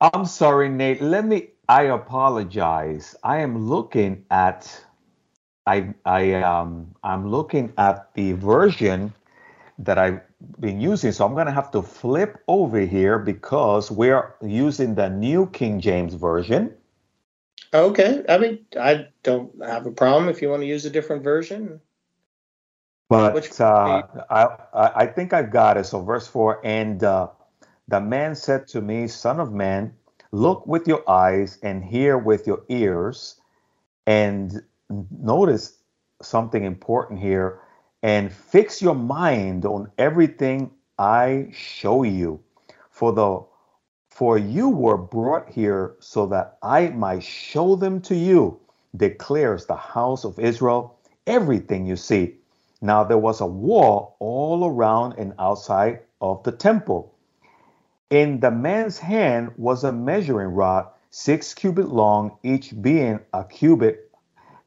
I'm 0.00 0.26
sorry, 0.26 0.68
Nate. 0.68 1.00
Let 1.00 1.24
me. 1.24 1.52
I 1.70 1.84
apologize. 1.84 3.16
I 3.24 3.38
am 3.38 3.66
looking 3.66 4.26
at. 4.30 4.84
I 5.66 5.94
I 6.04 6.34
um 6.34 6.94
I'm 7.02 7.30
looking 7.30 7.72
at 7.78 8.12
the 8.12 8.32
version 8.32 9.14
that 9.78 9.98
I've 9.98 10.20
been 10.58 10.80
using. 10.80 11.12
So 11.12 11.26
I'm 11.26 11.34
gonna 11.34 11.52
have 11.52 11.70
to 11.72 11.82
flip 11.82 12.42
over 12.48 12.80
here 12.80 13.18
because 13.18 13.90
we're 13.90 14.34
using 14.42 14.94
the 14.94 15.08
New 15.08 15.46
King 15.46 15.80
James 15.80 16.14
version. 16.14 16.74
Okay. 17.74 18.24
I 18.28 18.38
mean, 18.38 18.64
I 18.78 19.08
don't 19.22 19.52
have 19.64 19.86
a 19.86 19.90
problem 19.90 20.28
if 20.28 20.40
you 20.40 20.48
want 20.48 20.62
to 20.62 20.66
use 20.66 20.84
a 20.84 20.90
different 20.90 21.22
version. 21.22 21.80
But 23.08 23.60
uh, 23.60 24.02
I, 24.30 24.48
I 24.74 25.06
think 25.06 25.32
I've 25.32 25.50
got 25.50 25.76
it. 25.76 25.84
So, 25.84 26.02
verse 26.02 26.26
4 26.26 26.64
And 26.64 27.04
uh, 27.04 27.28
the 27.86 28.00
man 28.00 28.34
said 28.34 28.66
to 28.68 28.80
me, 28.80 29.06
Son 29.06 29.38
of 29.38 29.52
man, 29.52 29.94
look 30.32 30.66
with 30.66 30.88
your 30.88 31.08
eyes 31.08 31.58
and 31.62 31.84
hear 31.84 32.18
with 32.18 32.46
your 32.46 32.64
ears. 32.68 33.40
And 34.06 34.62
notice 34.90 35.78
something 36.22 36.64
important 36.64 37.20
here 37.20 37.60
and 38.02 38.32
fix 38.32 38.82
your 38.82 38.94
mind 38.94 39.64
on 39.64 39.90
everything 39.98 40.70
I 40.98 41.48
show 41.52 42.02
you. 42.02 42.40
For 42.90 43.12
the 43.12 43.44
For 44.10 44.38
you 44.38 44.70
were 44.70 44.96
brought 44.96 45.48
here 45.50 45.96
so 46.00 46.26
that 46.26 46.56
I 46.62 46.88
might 46.88 47.22
show 47.22 47.76
them 47.76 48.00
to 48.02 48.14
you, 48.14 48.58
declares 48.96 49.66
the 49.66 49.76
house 49.76 50.24
of 50.24 50.38
Israel, 50.38 50.98
everything 51.26 51.86
you 51.86 51.96
see. 51.96 52.36
Now 52.80 53.04
there 53.04 53.18
was 53.18 53.40
a 53.40 53.46
wall 53.46 54.16
all 54.18 54.66
around 54.66 55.14
and 55.18 55.34
outside 55.38 56.00
of 56.20 56.42
the 56.44 56.52
temple. 56.52 57.14
In 58.10 58.40
the 58.40 58.50
man's 58.50 58.98
hand 58.98 59.52
was 59.56 59.84
a 59.84 59.92
measuring 59.92 60.54
rod, 60.54 60.86
six 61.10 61.52
cubit 61.54 61.88
long, 61.88 62.38
each 62.42 62.80
being 62.80 63.20
a 63.34 63.44
cubit 63.44 64.10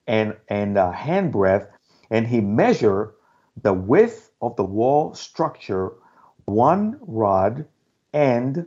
and, 0.07 0.35
and 0.49 0.77
a 0.77 0.91
handbreadth, 0.91 1.67
and 2.11 2.27
he 2.27 2.41
measured 2.41 3.13
the 3.63 3.73
width 3.73 4.31
of 4.41 4.55
the 4.55 4.63
wall 4.63 5.13
structure 5.13 5.93
one 6.45 6.97
rod 7.01 7.65
and 8.13 8.65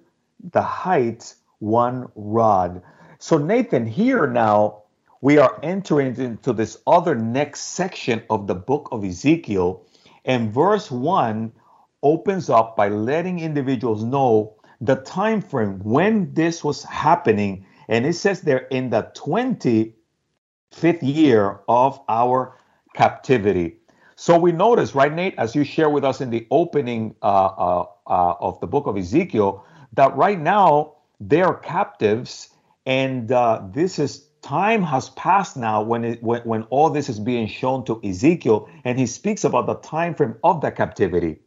the 0.53 0.63
height 0.63 1.35
one 1.59 2.09
rod. 2.15 2.83
So, 3.19 3.39
Nathan, 3.39 3.87
here 3.87 4.27
now 4.27 4.83
we 5.21 5.39
are 5.39 5.59
entering 5.63 6.17
into 6.17 6.53
this 6.53 6.79
other 6.87 7.15
next 7.15 7.61
section 7.75 8.23
of 8.31 8.47
the 8.47 8.55
book 8.55 8.89
of 8.93 9.05
Ezekiel, 9.05 9.85
and 10.25 10.53
verse 10.53 10.91
1 10.91 11.53
opens 12.03 12.51
up 12.51 12.77
by 12.77 12.89
letting 12.89 13.39
individuals 13.39 14.03
know 14.03 14.55
the 14.81 14.97
time 14.97 15.41
frame 15.41 15.79
when 15.85 16.35
this 16.35 16.65
was 16.65 16.83
happening 16.83 17.65
and 17.89 18.05
it 18.05 18.15
says 18.15 18.41
there 18.41 18.67
in 18.71 18.91
the 18.91 19.11
25th 19.17 19.95
year 21.03 21.61
of 21.69 22.01
our 22.09 22.59
captivity 22.95 23.77
so 24.23 24.38
we 24.38 24.52
notice 24.52 24.95
right 24.95 25.12
nate 25.12 25.35
as 25.37 25.57
you 25.57 25.64
share 25.64 25.91
with 25.91 26.05
us 26.05 26.21
in 26.21 26.31
the 26.31 26.47
opening 26.52 27.12
uh, 27.23 27.26
uh, 27.26 27.87
uh, 28.07 28.35
of 28.38 28.61
the 28.61 28.69
book 28.69 28.87
of 28.87 28.97
ezekiel 28.97 29.64
that 29.93 30.14
right 30.17 30.41
now 30.41 30.93
they 31.19 31.43
are 31.43 31.57
captives 31.57 32.50
and 32.87 33.33
uh, 33.33 33.61
this 33.73 33.99
is 33.99 34.29
time 34.41 34.83
has 34.83 35.11
passed 35.11 35.57
now 35.57 35.83
when, 35.83 36.05
it, 36.05 36.23
when 36.23 36.41
when 36.43 36.62
all 36.64 36.88
this 36.88 37.09
is 37.09 37.19
being 37.19 37.49
shown 37.49 37.85
to 37.85 38.00
ezekiel 38.05 38.69
and 38.85 38.97
he 38.97 39.07
speaks 39.07 39.43
about 39.43 39.67
the 39.67 39.75
time 39.75 40.14
frame 40.14 40.37
of 40.45 40.61
the 40.61 40.71
captivity 40.71 41.38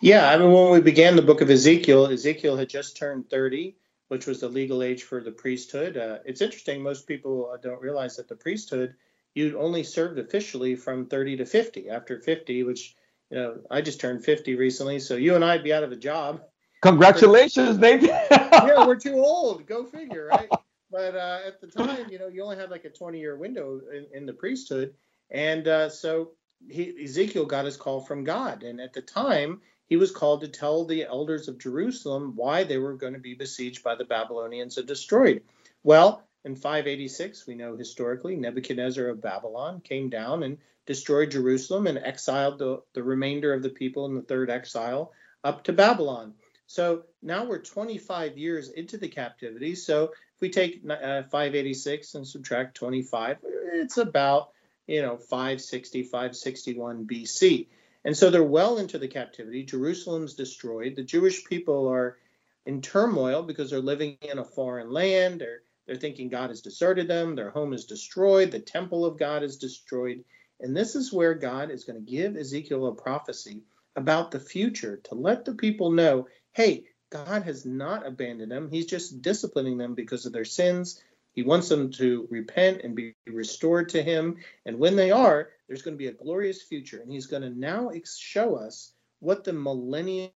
yeah, 0.00 0.30
I 0.30 0.38
mean, 0.38 0.52
when 0.52 0.70
we 0.70 0.80
began 0.80 1.16
the 1.16 1.22
book 1.22 1.40
of 1.40 1.50
Ezekiel, 1.50 2.06
Ezekiel 2.06 2.56
had 2.56 2.68
just 2.68 2.96
turned 2.96 3.28
30, 3.28 3.76
which 4.08 4.26
was 4.26 4.38
the 4.38 4.48
legal 4.48 4.80
age 4.80 5.02
for 5.02 5.20
the 5.20 5.32
priesthood. 5.32 5.96
Uh, 5.96 6.18
it's 6.24 6.40
interesting, 6.40 6.80
most 6.80 7.08
people 7.08 7.56
don't 7.60 7.82
realize 7.82 8.16
that 8.16 8.28
the 8.28 8.36
priesthood, 8.36 8.94
you 9.34 9.58
only 9.58 9.82
served 9.82 10.18
officially 10.18 10.76
from 10.76 11.06
30 11.06 11.38
to 11.38 11.46
50. 11.46 11.88
After 11.88 12.20
50, 12.20 12.62
which, 12.64 12.96
you 13.30 13.38
know, 13.38 13.58
I 13.70 13.80
just 13.80 14.00
turned 14.00 14.24
50 14.24 14.56
recently, 14.56 14.98
so 14.98 15.16
you 15.16 15.34
and 15.34 15.44
I'd 15.44 15.64
be 15.64 15.72
out 15.72 15.84
of 15.84 15.92
a 15.92 15.96
job. 15.96 16.42
Congratulations, 16.82 17.78
baby. 17.78 18.06
yeah, 18.30 18.86
we're 18.86 18.96
too 18.96 19.14
old. 19.14 19.66
Go 19.66 19.84
figure, 19.84 20.26
right? 20.26 20.48
But 20.90 21.14
uh, 21.14 21.38
at 21.46 21.60
the 21.60 21.68
time, 21.68 22.10
you 22.10 22.18
know, 22.18 22.28
you 22.28 22.42
only 22.42 22.56
had 22.56 22.70
like 22.70 22.84
a 22.84 22.90
20 22.90 23.18
year 23.18 23.36
window 23.36 23.80
in, 23.92 24.06
in 24.12 24.26
the 24.26 24.32
priesthood. 24.32 24.94
And 25.30 25.66
uh, 25.66 25.88
so 25.88 26.32
he, 26.68 27.04
Ezekiel 27.04 27.46
got 27.46 27.64
his 27.64 27.76
call 27.76 28.00
from 28.00 28.24
God. 28.24 28.62
And 28.62 28.80
at 28.80 28.92
the 28.92 29.00
time, 29.00 29.62
he 29.86 29.96
was 29.96 30.10
called 30.10 30.42
to 30.42 30.48
tell 30.48 30.84
the 30.84 31.04
elders 31.04 31.48
of 31.48 31.58
Jerusalem 31.58 32.32
why 32.36 32.64
they 32.64 32.78
were 32.78 32.94
going 32.94 33.14
to 33.14 33.18
be 33.18 33.34
besieged 33.34 33.82
by 33.82 33.94
the 33.94 34.04
Babylonians 34.04 34.76
and 34.76 34.86
destroyed. 34.86 35.42
Well, 35.82 36.24
in 36.44 36.56
586, 36.56 37.46
we 37.46 37.54
know 37.54 37.76
historically, 37.76 38.36
Nebuchadnezzar 38.36 39.08
of 39.08 39.22
Babylon 39.22 39.80
came 39.80 40.08
down 40.08 40.42
and 40.42 40.58
destroyed 40.86 41.30
Jerusalem 41.30 41.86
and 41.86 41.98
exiled 41.98 42.58
the, 42.58 42.82
the 42.94 43.02
remainder 43.02 43.52
of 43.52 43.62
the 43.62 43.68
people 43.70 44.06
in 44.06 44.14
the 44.14 44.22
third 44.22 44.50
exile 44.50 45.12
up 45.44 45.64
to 45.64 45.72
Babylon. 45.72 46.34
So 46.66 47.02
now 47.22 47.44
we're 47.44 47.60
25 47.60 48.38
years 48.38 48.70
into 48.70 48.96
the 48.96 49.08
captivity. 49.08 49.74
So 49.74 50.04
if 50.04 50.40
we 50.40 50.50
take 50.50 50.82
uh, 50.88 51.22
586 51.24 52.14
and 52.14 52.26
subtract 52.26 52.76
25, 52.76 53.38
it's 53.74 53.98
about 53.98 54.50
you 54.86 55.02
know 55.02 55.16
560 55.16 56.02
561 56.02 57.06
bc 57.06 57.66
and 58.04 58.16
so 58.16 58.30
they're 58.30 58.42
well 58.42 58.78
into 58.78 58.98
the 58.98 59.08
captivity 59.08 59.62
jerusalem's 59.62 60.34
destroyed 60.34 60.96
the 60.96 61.04
jewish 61.04 61.44
people 61.44 61.88
are 61.88 62.18
in 62.66 62.80
turmoil 62.80 63.42
because 63.42 63.70
they're 63.70 63.80
living 63.80 64.18
in 64.22 64.38
a 64.38 64.44
foreign 64.44 64.90
land 64.90 65.40
they're, 65.40 65.62
they're 65.86 65.96
thinking 65.96 66.28
god 66.28 66.50
has 66.50 66.60
deserted 66.60 67.08
them 67.08 67.34
their 67.34 67.50
home 67.50 67.72
is 67.72 67.84
destroyed 67.84 68.50
the 68.50 68.58
temple 68.58 69.04
of 69.04 69.18
god 69.18 69.42
is 69.42 69.56
destroyed 69.56 70.24
and 70.60 70.76
this 70.76 70.94
is 70.94 71.12
where 71.12 71.34
god 71.34 71.70
is 71.70 71.84
going 71.84 72.02
to 72.02 72.10
give 72.10 72.36
ezekiel 72.36 72.86
a 72.86 72.94
prophecy 72.94 73.62
about 73.96 74.30
the 74.30 74.40
future 74.40 74.98
to 75.04 75.14
let 75.14 75.44
the 75.44 75.54
people 75.54 75.90
know 75.90 76.26
hey 76.52 76.84
god 77.10 77.42
has 77.42 77.66
not 77.66 78.06
abandoned 78.06 78.50
them 78.50 78.68
he's 78.70 78.86
just 78.86 79.22
disciplining 79.22 79.78
them 79.78 79.94
because 79.94 80.26
of 80.26 80.32
their 80.32 80.44
sins 80.44 81.02
he 81.34 81.42
wants 81.42 81.68
them 81.68 81.90
to 81.92 82.28
repent 82.30 82.82
and 82.82 82.94
be 82.94 83.14
restored 83.26 83.88
to 83.90 84.02
Him. 84.02 84.36
And 84.66 84.78
when 84.78 84.96
they 84.96 85.10
are, 85.10 85.50
there's 85.66 85.82
going 85.82 85.94
to 85.94 85.98
be 85.98 86.08
a 86.08 86.12
glorious 86.12 86.62
future. 86.62 87.00
And 87.00 87.10
He's 87.10 87.26
going 87.26 87.42
to 87.42 87.50
now 87.50 87.90
show 88.04 88.56
us 88.56 88.92
what 89.20 89.44
the 89.44 89.52
millennial 89.52 90.32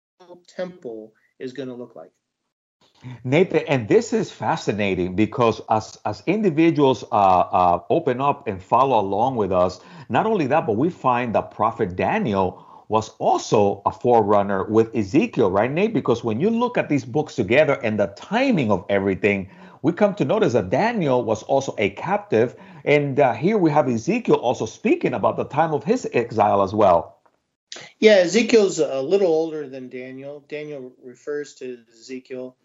temple 0.47 1.13
is 1.39 1.53
going 1.53 1.69
to 1.69 1.75
look 1.75 1.95
like. 1.95 2.11
Nathan, 3.23 3.63
and 3.67 3.87
this 3.87 4.13
is 4.13 4.31
fascinating 4.31 5.15
because 5.15 5.61
as 5.69 5.97
as 6.05 6.23
individuals 6.27 7.03
uh, 7.11 7.15
uh, 7.15 7.79
open 7.89 8.21
up 8.21 8.47
and 8.47 8.61
follow 8.61 8.99
along 8.99 9.35
with 9.35 9.51
us, 9.51 9.79
not 10.09 10.25
only 10.25 10.47
that, 10.47 10.65
but 10.65 10.77
we 10.77 10.89
find 10.89 11.35
that 11.35 11.51
Prophet 11.51 11.95
Daniel 11.95 12.65
was 12.87 13.09
also 13.19 13.81
a 13.85 13.91
forerunner 13.91 14.65
with 14.65 14.95
Ezekiel, 14.95 15.49
right, 15.49 15.71
Nate? 15.71 15.93
Because 15.93 16.23
when 16.23 16.39
you 16.39 16.49
look 16.49 16.77
at 16.77 16.89
these 16.89 17.05
books 17.05 17.35
together 17.35 17.73
and 17.83 17.99
the 17.99 18.07
timing 18.07 18.71
of 18.71 18.85
everything, 18.89 19.49
we 19.81 19.93
come 19.93 20.15
to 20.15 20.25
notice 20.25 20.53
that 20.53 20.69
Daniel 20.69 21.23
was 21.23 21.43
also 21.43 21.75
a 21.77 21.89
captive. 21.91 22.55
And 22.85 23.19
uh, 23.19 23.33
here 23.33 23.57
we 23.57 23.71
have 23.71 23.87
Ezekiel 23.87 24.35
also 24.35 24.65
speaking 24.65 25.13
about 25.13 25.37
the 25.37 25.45
time 25.45 25.73
of 25.73 25.83
his 25.83 26.07
exile 26.13 26.61
as 26.61 26.73
well. 26.73 27.17
Yeah, 27.99 28.17
Ezekiel's 28.17 28.79
a 28.79 29.01
little 29.01 29.27
older 29.27 29.67
than 29.67 29.89
Daniel. 29.89 30.43
Daniel 30.47 30.91
refers 31.03 31.55
to 31.55 31.79
Ezekiel 31.91 32.55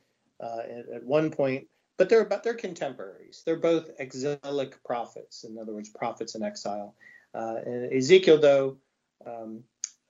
uh, 0.40 0.61
at, 0.61 0.97
at, 0.97 1.04
one 1.04 1.30
point, 1.30 1.66
but 1.97 2.09
they're 2.09 2.23
about 2.23 2.45
they're 2.45 2.54
contemporaries. 2.54 3.42
They're 3.45 3.57
both 3.57 3.90
exilic 3.99 4.83
prophets, 4.85 5.45
in 5.45 5.59
other 5.59 5.73
words, 5.73 5.88
prophets 5.88 6.35
in 6.35 6.42
exile. 6.42 6.95
Uh, 7.35 7.57
and 7.64 7.92
Ezekiel, 7.92 8.38
though, 8.38 8.76
um, 9.26 9.64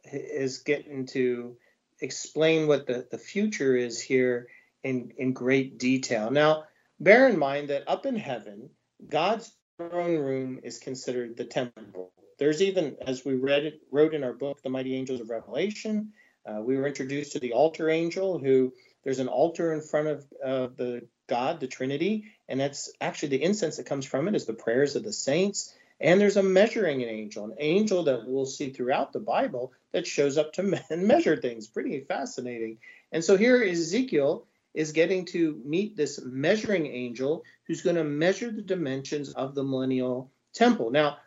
is 0.04 0.58
getting 0.58 1.06
to 1.06 1.56
explain 2.00 2.66
what 2.66 2.86
the, 2.86 3.06
the 3.10 3.18
future 3.18 3.76
is 3.76 4.00
here 4.00 4.48
in, 4.84 5.12
in 5.16 5.32
great 5.32 5.78
detail. 5.78 6.30
Now, 6.30 6.64
Bear 7.00 7.28
in 7.28 7.38
mind 7.38 7.68
that 7.68 7.84
up 7.86 8.06
in 8.06 8.16
heaven, 8.16 8.70
God's 9.08 9.52
throne 9.76 10.16
room 10.16 10.58
is 10.64 10.78
considered 10.78 11.36
the 11.36 11.44
temple. 11.44 12.12
There's 12.38 12.60
even, 12.60 12.96
as 13.00 13.24
we 13.24 13.34
read 13.34 13.78
wrote 13.92 14.14
in 14.14 14.24
our 14.24 14.32
book, 14.32 14.62
The 14.62 14.70
Mighty 14.70 14.96
Angels 14.96 15.20
of 15.20 15.30
Revelation, 15.30 16.12
uh, 16.48 16.60
we 16.60 16.76
were 16.76 16.86
introduced 16.86 17.32
to 17.32 17.40
the 17.40 17.52
altar 17.52 17.90
angel, 17.90 18.38
who 18.38 18.72
there's 19.04 19.18
an 19.18 19.28
altar 19.28 19.72
in 19.72 19.80
front 19.80 20.08
of 20.08 20.26
uh, 20.44 20.68
the 20.76 21.06
God, 21.28 21.60
the 21.60 21.66
Trinity, 21.66 22.32
and 22.48 22.58
that's 22.58 22.90
actually 23.00 23.28
the 23.28 23.42
incense 23.42 23.76
that 23.76 23.86
comes 23.86 24.06
from 24.06 24.28
it 24.28 24.34
is 24.34 24.46
the 24.46 24.54
prayers 24.54 24.96
of 24.96 25.04
the 25.04 25.12
saints. 25.12 25.74
And 26.00 26.20
there's 26.20 26.36
a 26.36 26.42
measuring 26.42 27.02
angel, 27.02 27.44
an 27.44 27.54
angel 27.58 28.04
that 28.04 28.26
we'll 28.26 28.46
see 28.46 28.70
throughout 28.70 29.12
the 29.12 29.20
Bible 29.20 29.72
that 29.92 30.06
shows 30.06 30.38
up 30.38 30.52
to 30.54 30.62
measure 30.96 31.36
things. 31.36 31.66
Pretty 31.66 32.00
fascinating. 32.00 32.78
And 33.12 33.24
so 33.24 33.36
here 33.36 33.62
Ezekiel 33.62 34.46
is 34.74 34.92
getting 34.92 35.24
to 35.26 35.60
meet 35.64 35.96
this 35.96 36.20
measuring 36.24 36.86
angel 36.86 37.44
who's 37.66 37.82
going 37.82 37.96
to 37.96 38.04
measure 38.04 38.50
the 38.50 38.62
dimensions 38.62 39.32
of 39.32 39.54
the 39.54 39.64
millennial 39.64 40.30
temple. 40.54 40.90
Now, 40.90 41.18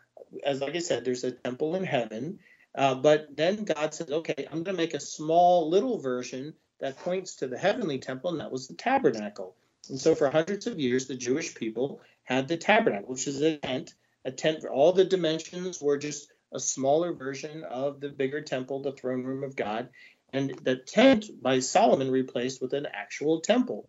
as 0.44 0.60
like 0.60 0.74
I 0.74 0.78
said, 0.78 1.04
there's 1.04 1.24
a 1.24 1.32
temple 1.32 1.74
in 1.74 1.84
heaven, 1.84 2.38
uh, 2.74 2.94
but 2.94 3.36
then 3.36 3.64
God 3.64 3.94
says, 3.94 4.10
okay, 4.10 4.46
I'm 4.50 4.62
going 4.62 4.76
to 4.76 4.82
make 4.82 4.94
a 4.94 5.00
small 5.00 5.68
little 5.68 5.98
version 5.98 6.54
that 6.80 6.98
points 6.98 7.36
to 7.36 7.46
the 7.46 7.58
heavenly 7.58 7.98
temple, 7.98 8.30
and 8.30 8.40
that 8.40 8.52
was 8.52 8.68
the 8.68 8.74
tabernacle. 8.74 9.56
And 9.88 10.00
so 10.00 10.14
for 10.14 10.30
hundreds 10.30 10.66
of 10.66 10.80
years, 10.80 11.06
the 11.06 11.14
Jewish 11.14 11.54
people 11.54 12.00
had 12.24 12.48
the 12.48 12.56
tabernacle, 12.56 13.08
which 13.08 13.26
is 13.26 13.40
a 13.40 13.58
tent. 13.58 13.94
A 14.24 14.30
tent, 14.30 14.64
all 14.64 14.92
the 14.92 15.04
dimensions 15.04 15.80
were 15.80 15.98
just 15.98 16.30
a 16.52 16.60
smaller 16.60 17.12
version 17.12 17.64
of 17.64 18.00
the 18.00 18.08
bigger 18.08 18.40
temple, 18.40 18.82
the 18.82 18.92
throne 18.92 19.24
room 19.24 19.42
of 19.42 19.56
God 19.56 19.88
and 20.32 20.58
the 20.62 20.76
tent 20.76 21.26
by 21.42 21.58
Solomon 21.58 22.10
replaced 22.10 22.62
with 22.62 22.72
an 22.72 22.86
actual 22.92 23.40
temple. 23.40 23.88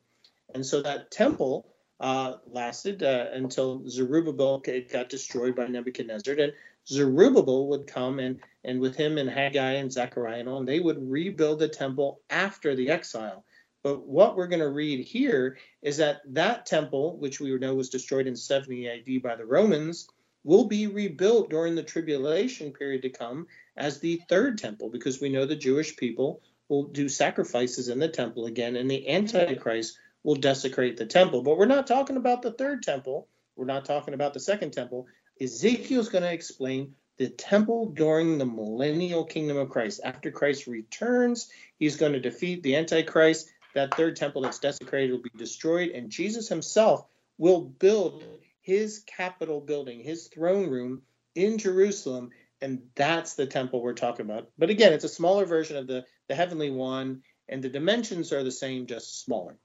And 0.53 0.65
so 0.65 0.81
that 0.81 1.09
temple 1.09 1.67
uh, 1.99 2.35
lasted 2.47 3.01
uh, 3.01 3.27
until 3.31 3.87
Zerubbabel 3.87 4.61
got 4.91 5.09
destroyed 5.09 5.55
by 5.55 5.67
Nebuchadnezzar. 5.67 6.35
And 6.35 6.53
Zerubbabel 6.87 7.67
would 7.69 7.87
come 7.87 8.19
and, 8.19 8.39
and 8.63 8.79
with 8.79 8.95
him 8.95 9.17
and 9.17 9.29
Haggai 9.29 9.73
and 9.73 9.91
Zechariah 9.91 10.39
and 10.39 10.49
all, 10.49 10.59
and 10.59 10.67
they 10.67 10.79
would 10.79 11.09
rebuild 11.09 11.59
the 11.59 11.67
temple 11.67 12.21
after 12.29 12.75
the 12.75 12.89
exile. 12.89 13.45
But 13.83 14.07
what 14.07 14.35
we're 14.37 14.47
going 14.47 14.59
to 14.59 14.69
read 14.69 15.05
here 15.05 15.57
is 15.81 15.97
that 15.97 16.21
that 16.33 16.65
temple, 16.65 17.17
which 17.17 17.39
we 17.39 17.57
know 17.57 17.75
was 17.75 17.89
destroyed 17.89 18.27
in 18.27 18.35
70 18.35 18.87
AD 18.87 19.21
by 19.21 19.35
the 19.35 19.45
Romans, 19.45 20.07
will 20.45 20.65
be 20.65 20.87
rebuilt 20.87 21.49
during 21.49 21.75
the 21.75 21.83
tribulation 21.83 22.71
period 22.71 23.01
to 23.01 23.09
come 23.09 23.47
as 23.77 23.99
the 23.99 24.21
third 24.29 24.57
temple, 24.57 24.89
because 24.89 25.21
we 25.21 25.29
know 25.29 25.45
the 25.45 25.55
Jewish 25.55 25.95
people 25.95 26.41
will 26.69 26.83
do 26.83 27.09
sacrifices 27.09 27.89
in 27.89 27.99
the 27.99 28.07
temple 28.07 28.45
again, 28.45 28.75
and 28.75 28.89
the 28.89 29.07
Antichrist 29.09 29.97
will 30.23 30.35
desecrate 30.35 30.97
the 30.97 31.05
temple. 31.05 31.41
But 31.41 31.57
we're 31.57 31.65
not 31.65 31.87
talking 31.87 32.17
about 32.17 32.41
the 32.41 32.51
third 32.51 32.83
temple. 32.83 33.27
We're 33.55 33.65
not 33.65 33.85
talking 33.85 34.13
about 34.13 34.33
the 34.33 34.39
second 34.39 34.71
temple. 34.71 35.07
Ezekiel's 35.41 36.09
going 36.09 36.23
to 36.23 36.31
explain 36.31 36.95
the 37.17 37.29
temple 37.29 37.89
during 37.89 38.37
the 38.37 38.45
millennial 38.45 39.23
kingdom 39.23 39.57
of 39.57 39.69
Christ. 39.69 40.01
After 40.03 40.31
Christ 40.31 40.67
returns, 40.67 41.49
he's 41.77 41.95
going 41.95 42.13
to 42.13 42.19
defeat 42.19 42.63
the 42.63 42.75
Antichrist. 42.75 43.51
That 43.75 43.95
third 43.95 44.15
temple 44.15 44.41
that's 44.41 44.59
desecrated 44.59 45.11
will 45.11 45.21
be 45.21 45.31
destroyed, 45.35 45.91
and 45.91 46.09
Jesus 46.09 46.47
himself 46.47 47.05
will 47.37 47.61
build 47.61 48.23
his 48.61 48.99
capital 48.99 49.59
building, 49.59 50.01
his 50.01 50.27
throne 50.27 50.69
room 50.69 51.01
in 51.35 51.57
Jerusalem, 51.57 52.29
and 52.61 52.81
that's 52.95 53.33
the 53.33 53.47
temple 53.47 53.81
we're 53.81 53.93
talking 53.93 54.25
about. 54.25 54.49
But 54.57 54.69
again, 54.69 54.93
it's 54.93 55.03
a 55.03 55.09
smaller 55.09 55.45
version 55.45 55.75
of 55.75 55.87
the, 55.87 56.05
the 56.29 56.35
heavenly 56.35 56.69
one, 56.69 57.23
and 57.49 57.61
the 57.61 57.69
dimensions 57.69 58.31
are 58.31 58.43
the 58.43 58.51
same, 58.51 58.85
just 58.85 59.23
smaller. 59.23 59.57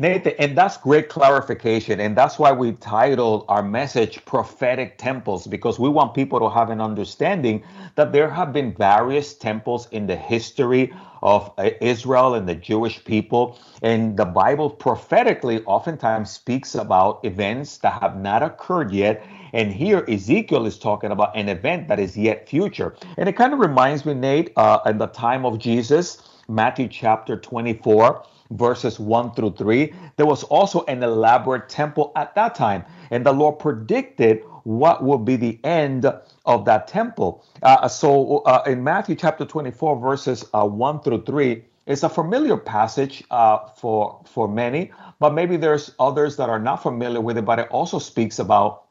Nathan, 0.00 0.34
and 0.38 0.56
that's 0.56 0.76
great 0.76 1.08
clarification. 1.08 1.98
And 1.98 2.16
that's 2.16 2.38
why 2.38 2.52
we 2.52 2.72
titled 2.72 3.44
our 3.48 3.64
message 3.64 4.24
Prophetic 4.24 4.96
Temples, 4.96 5.48
because 5.48 5.80
we 5.80 5.88
want 5.88 6.14
people 6.14 6.38
to 6.38 6.48
have 6.48 6.70
an 6.70 6.80
understanding 6.80 7.64
that 7.96 8.12
there 8.12 8.30
have 8.30 8.52
been 8.52 8.72
various 8.72 9.34
temples 9.34 9.88
in 9.90 10.06
the 10.06 10.14
history 10.14 10.92
of 11.20 11.52
uh, 11.58 11.70
Israel 11.80 12.34
and 12.34 12.48
the 12.48 12.54
Jewish 12.54 13.04
people. 13.04 13.58
And 13.82 14.16
the 14.16 14.24
Bible 14.24 14.70
prophetically 14.70 15.64
oftentimes 15.64 16.30
speaks 16.30 16.76
about 16.76 17.24
events 17.24 17.78
that 17.78 18.00
have 18.00 18.16
not 18.16 18.44
occurred 18.44 18.92
yet. 18.92 19.26
And 19.52 19.72
here 19.72 20.04
Ezekiel 20.08 20.66
is 20.66 20.78
talking 20.78 21.10
about 21.10 21.36
an 21.36 21.48
event 21.48 21.88
that 21.88 21.98
is 21.98 22.16
yet 22.16 22.48
future. 22.48 22.94
And 23.16 23.28
it 23.28 23.36
kind 23.36 23.52
of 23.52 23.58
reminds 23.58 24.04
me, 24.06 24.14
Nate, 24.14 24.52
uh, 24.56 24.78
in 24.86 24.98
the 24.98 25.08
time 25.08 25.44
of 25.44 25.58
Jesus, 25.58 26.22
Matthew 26.48 26.88
chapter 26.88 27.36
24 27.36 28.24
verses 28.50 28.98
1 28.98 29.34
through 29.34 29.54
3. 29.54 29.92
There 30.16 30.26
was 30.26 30.44
also 30.44 30.84
an 30.86 31.02
elaborate 31.02 31.68
temple 31.68 32.12
at 32.16 32.34
that 32.34 32.54
time, 32.54 32.84
and 33.10 33.24
the 33.24 33.32
Lord 33.32 33.58
predicted 33.58 34.42
what 34.64 35.02
would 35.02 35.24
be 35.24 35.36
the 35.36 35.58
end 35.64 36.06
of 36.44 36.64
that 36.64 36.88
temple. 36.88 37.44
Uh, 37.62 37.88
so 37.88 38.38
uh, 38.38 38.62
in 38.66 38.84
Matthew 38.84 39.14
chapter 39.14 39.44
24, 39.44 39.98
verses 39.98 40.44
uh, 40.52 40.66
1 40.66 41.00
through 41.00 41.24
3, 41.24 41.64
it's 41.86 42.02
a 42.02 42.08
familiar 42.08 42.58
passage 42.58 43.24
uh, 43.30 43.66
for 43.78 44.20
for 44.26 44.46
many, 44.46 44.92
but 45.20 45.32
maybe 45.32 45.56
there's 45.56 45.94
others 45.98 46.36
that 46.36 46.50
are 46.50 46.58
not 46.58 46.82
familiar 46.82 47.22
with 47.22 47.38
it. 47.38 47.46
But 47.46 47.58
it 47.58 47.68
also 47.70 47.98
speaks 47.98 48.38
about 48.38 48.84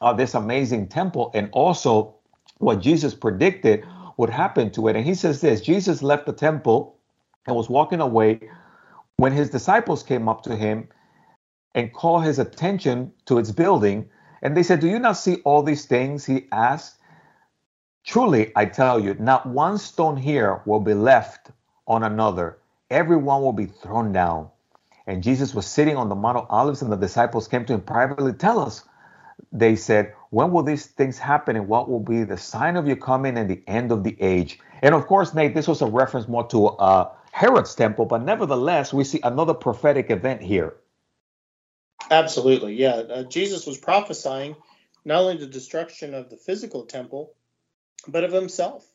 uh, 0.00 0.14
this 0.14 0.32
amazing 0.32 0.88
temple 0.88 1.30
and 1.34 1.50
also 1.52 2.14
what 2.56 2.80
Jesus 2.80 3.14
predicted 3.14 3.84
would 4.16 4.30
happen 4.30 4.70
to 4.72 4.88
it. 4.88 4.96
And 4.96 5.04
he 5.04 5.14
says 5.14 5.42
this: 5.42 5.60
Jesus 5.60 6.02
left 6.02 6.24
the 6.24 6.32
temple 6.32 6.96
and 7.46 7.54
was 7.54 7.68
walking 7.68 8.00
away 8.00 8.40
when 9.18 9.32
his 9.32 9.50
disciples 9.50 10.02
came 10.02 10.28
up 10.28 10.42
to 10.44 10.56
him 10.56 10.88
and 11.74 11.92
called 11.92 12.24
his 12.24 12.38
attention 12.38 13.12
to 13.26 13.38
its 13.38 13.50
building, 13.50 14.08
and 14.42 14.56
they 14.56 14.62
said, 14.62 14.80
Do 14.80 14.88
you 14.88 14.98
not 14.98 15.16
see 15.16 15.36
all 15.44 15.62
these 15.62 15.84
things? 15.84 16.24
He 16.24 16.46
asked. 16.50 16.96
Truly, 18.04 18.52
I 18.56 18.64
tell 18.64 18.98
you, 18.98 19.14
not 19.18 19.44
one 19.44 19.76
stone 19.76 20.16
here 20.16 20.62
will 20.64 20.80
be 20.80 20.94
left 20.94 21.50
on 21.86 22.04
another. 22.04 22.58
Everyone 22.90 23.42
will 23.42 23.52
be 23.52 23.66
thrown 23.66 24.12
down. 24.12 24.48
And 25.06 25.22
Jesus 25.22 25.54
was 25.54 25.66
sitting 25.66 25.96
on 25.96 26.08
the 26.08 26.14
Mount 26.14 26.38
of 26.38 26.46
Olives, 26.48 26.80
and 26.80 26.90
the 26.90 26.96
disciples 26.96 27.48
came 27.48 27.64
to 27.66 27.74
him 27.74 27.80
privately. 27.80 28.32
Tell 28.32 28.60
us, 28.60 28.84
they 29.52 29.74
said, 29.74 30.14
when 30.30 30.52
will 30.52 30.62
these 30.62 30.86
things 30.86 31.18
happen, 31.18 31.56
and 31.56 31.66
what 31.66 31.90
will 31.90 32.00
be 32.00 32.22
the 32.22 32.36
sign 32.36 32.76
of 32.76 32.86
your 32.86 32.96
coming 32.96 33.36
and 33.36 33.50
the 33.50 33.62
end 33.66 33.90
of 33.90 34.04
the 34.04 34.16
age? 34.22 34.60
And 34.80 34.94
of 34.94 35.06
course, 35.06 35.34
Nate, 35.34 35.54
this 35.54 35.66
was 35.66 35.82
a 35.82 35.86
reference 35.86 36.28
more 36.28 36.46
to 36.48 36.68
uh, 36.68 37.10
Herod's 37.32 37.74
temple, 37.74 38.06
but 38.06 38.22
nevertheless, 38.22 38.92
we 38.92 39.04
see 39.04 39.20
another 39.22 39.54
prophetic 39.54 40.10
event 40.10 40.42
here. 40.42 40.76
Absolutely, 42.10 42.74
yeah. 42.74 42.96
Uh, 42.96 43.22
Jesus 43.24 43.66
was 43.66 43.78
prophesying 43.78 44.56
not 45.04 45.22
only 45.22 45.36
the 45.36 45.46
destruction 45.46 46.14
of 46.14 46.30
the 46.30 46.36
physical 46.36 46.84
temple, 46.84 47.34
but 48.06 48.24
of 48.24 48.32
himself. 48.32 48.86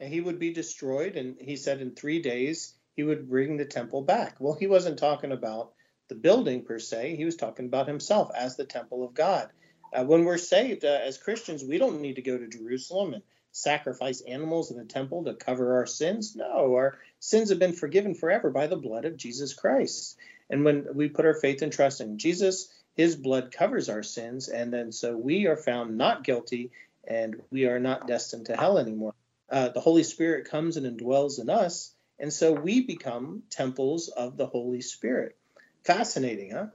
And 0.00 0.12
he 0.12 0.20
would 0.20 0.38
be 0.38 0.52
destroyed, 0.52 1.16
and 1.16 1.36
he 1.40 1.56
said 1.56 1.80
in 1.80 1.94
three 1.94 2.22
days 2.22 2.74
he 2.94 3.02
would 3.02 3.28
bring 3.28 3.56
the 3.56 3.64
temple 3.64 4.02
back. 4.02 4.36
Well, 4.38 4.54
he 4.54 4.66
wasn't 4.66 4.98
talking 4.98 5.32
about 5.32 5.72
the 6.08 6.14
building 6.14 6.64
per 6.64 6.78
se, 6.78 7.16
he 7.16 7.24
was 7.24 7.36
talking 7.36 7.66
about 7.66 7.86
himself 7.86 8.30
as 8.34 8.56
the 8.56 8.64
temple 8.64 9.04
of 9.04 9.12
God. 9.12 9.50
Uh, 9.92 10.04
when 10.04 10.24
we're 10.24 10.38
saved 10.38 10.84
uh, 10.84 11.00
as 11.02 11.18
Christians, 11.18 11.64
we 11.64 11.78
don't 11.78 12.00
need 12.00 12.16
to 12.16 12.22
go 12.22 12.38
to 12.38 12.48
Jerusalem 12.48 13.14
and 13.14 13.22
sacrifice 13.52 14.20
animals 14.20 14.70
in 14.70 14.78
the 14.78 14.84
temple 14.84 15.24
to 15.24 15.34
cover 15.34 15.76
our 15.76 15.86
sins. 15.86 16.36
No, 16.36 16.74
our 16.74 16.98
sins 17.20 17.50
have 17.50 17.58
been 17.58 17.72
forgiven 17.72 18.14
forever 18.14 18.50
by 18.50 18.66
the 18.66 18.76
blood 18.76 19.04
of 19.04 19.16
Jesus 19.16 19.54
Christ. 19.54 20.16
And 20.50 20.64
when 20.64 20.86
we 20.94 21.08
put 21.08 21.26
our 21.26 21.34
faith 21.34 21.62
and 21.62 21.72
trust 21.72 22.00
in 22.00 22.18
Jesus, 22.18 22.68
his 22.94 23.16
blood 23.16 23.52
covers 23.52 23.88
our 23.88 24.02
sins. 24.02 24.48
And 24.48 24.72
then 24.72 24.92
so 24.92 25.16
we 25.16 25.46
are 25.46 25.56
found 25.56 25.98
not 25.98 26.24
guilty 26.24 26.70
and 27.06 27.40
we 27.50 27.66
are 27.66 27.78
not 27.78 28.06
destined 28.06 28.46
to 28.46 28.56
hell 28.56 28.78
anymore. 28.78 29.14
Uh, 29.50 29.70
the 29.70 29.80
Holy 29.80 30.02
Spirit 30.02 30.50
comes 30.50 30.76
and 30.76 30.86
indwells 30.86 31.40
in 31.40 31.48
us. 31.48 31.92
And 32.18 32.32
so 32.32 32.52
we 32.52 32.82
become 32.82 33.44
temples 33.50 34.08
of 34.08 34.36
the 34.36 34.46
Holy 34.46 34.80
Spirit. 34.80 35.36
Fascinating, 35.84 36.50
huh? 36.50 36.66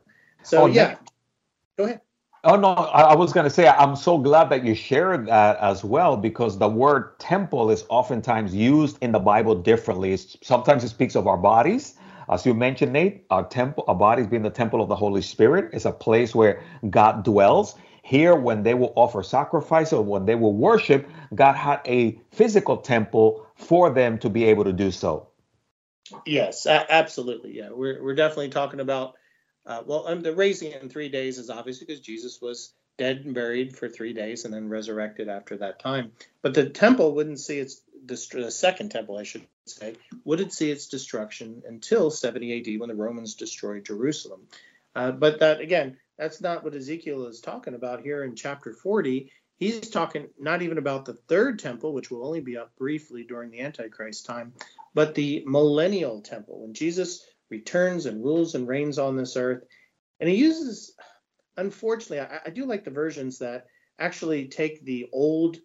So, 0.43 0.63
oh, 0.63 0.65
yeah. 0.67 0.95
Go 1.77 1.85
ahead. 1.85 2.01
Oh 2.43 2.57
no, 2.57 2.69
I, 2.73 3.15
was 3.15 3.31
going 3.31 3.45
to 3.45 3.49
say 3.51 3.67
I'm 3.67 3.95
so 3.95 4.17
glad 4.17 4.49
that 4.49 4.65
you 4.65 4.75
shared 4.75 5.27
that 5.27 5.57
as 5.59 5.83
well 5.83 6.17
because 6.17 6.57
the 6.57 6.67
word 6.67 7.17
temple 7.19 7.69
is 7.71 7.85
oftentimes 7.89 8.53
used 8.53 8.97
in 9.01 9.13
the 9.13 9.19
Bible 9.19 9.55
differently. 9.55 10.11
It's, 10.11 10.35
sometimes 10.41 10.83
it 10.83 10.89
speaks 10.89 11.15
of 11.15 11.27
our 11.27 11.37
bodies, 11.37 11.95
as 12.29 12.45
you 12.45 12.53
mentioned, 12.55 12.93
Nate. 12.93 13.25
Our 13.29 13.47
temple, 13.47 13.85
our 13.87 13.95
bodies 13.95 14.27
being 14.27 14.41
the 14.41 14.49
temple 14.49 14.81
of 14.81 14.89
the 14.89 14.95
Holy 14.95 15.21
Spirit, 15.21 15.73
is 15.73 15.85
a 15.85 15.93
place 15.93 16.35
where 16.35 16.61
God 16.89 17.23
dwells. 17.23 17.75
Here, 18.03 18.35
when 18.35 18.63
they 18.63 18.73
will 18.73 18.91
offer 18.97 19.23
sacrifice 19.23 19.93
or 19.93 20.03
when 20.03 20.25
they 20.25 20.35
will 20.35 20.53
worship, 20.53 21.07
God 21.35 21.53
had 21.53 21.79
a 21.85 22.19
physical 22.31 22.75
temple 22.75 23.47
for 23.55 23.89
them 23.91 24.17
to 24.19 24.29
be 24.29 24.45
able 24.45 24.65
to 24.65 24.73
do 24.73 24.91
so. 24.91 25.29
Yes, 26.25 26.67
absolutely. 26.67 27.57
Yeah, 27.57 27.69
we're 27.71 28.03
we're 28.03 28.15
definitely 28.15 28.49
talking 28.49 28.81
about 28.81 29.15
uh, 29.65 29.81
well, 29.85 30.07
um, 30.07 30.21
the 30.21 30.35
raising 30.35 30.71
in 30.73 30.89
three 30.89 31.09
days 31.09 31.37
is 31.37 31.49
obvious 31.49 31.79
because 31.79 31.99
Jesus 31.99 32.41
was 32.41 32.73
dead 32.97 33.21
and 33.25 33.33
buried 33.33 33.75
for 33.75 33.89
three 33.89 34.13
days 34.13 34.45
and 34.45 34.53
then 34.53 34.69
resurrected 34.69 35.29
after 35.29 35.57
that 35.57 35.79
time. 35.79 36.11
But 36.41 36.53
the 36.53 36.69
temple 36.69 37.15
wouldn't 37.15 37.39
see 37.39 37.59
its 37.59 37.81
the 38.05 38.51
second 38.51 38.89
temple, 38.89 39.17
I 39.17 39.23
should 39.23 39.47
say, 39.65 39.95
wouldn't 40.25 40.51
see 40.51 40.69
its 40.69 40.87
destruction 40.87 41.63
until 41.65 42.11
70 42.11 42.59
AD 42.59 42.79
when 42.79 42.89
the 42.89 42.95
Romans 42.95 43.35
destroyed 43.35 43.85
Jerusalem. 43.85 44.41
Uh, 44.93 45.11
but 45.11 45.39
that 45.39 45.61
again, 45.61 45.97
that's 46.17 46.41
not 46.41 46.63
what 46.63 46.75
Ezekiel 46.75 47.25
is 47.27 47.39
talking 47.39 47.73
about 47.73 48.01
here 48.01 48.23
in 48.23 48.35
chapter 48.35 48.73
40. 48.73 49.31
He's 49.57 49.89
talking 49.89 50.27
not 50.37 50.61
even 50.61 50.77
about 50.77 51.05
the 51.05 51.13
third 51.13 51.59
temple, 51.59 51.93
which 51.93 52.11
will 52.11 52.25
only 52.25 52.41
be 52.41 52.57
up 52.57 52.75
briefly 52.75 53.23
during 53.23 53.49
the 53.49 53.61
Antichrist 53.61 54.25
time, 54.25 54.53
but 54.93 55.15
the 55.15 55.43
millennial 55.45 56.21
temple. 56.21 56.61
When 56.61 56.73
Jesus 56.73 57.25
returns 57.49 58.05
and 58.05 58.23
rules 58.23 58.55
and 58.55 58.67
reigns 58.67 58.97
on 58.97 59.15
this 59.15 59.37
earth. 59.37 59.63
And 60.19 60.29
he 60.29 60.35
uses, 60.35 60.95
unfortunately, 61.57 62.21
I, 62.21 62.39
I 62.45 62.49
do 62.49 62.65
like 62.65 62.83
the 62.83 62.91
versions 62.91 63.39
that 63.39 63.67
actually 63.99 64.47
take 64.47 64.83
the 64.83 65.09
old 65.11 65.57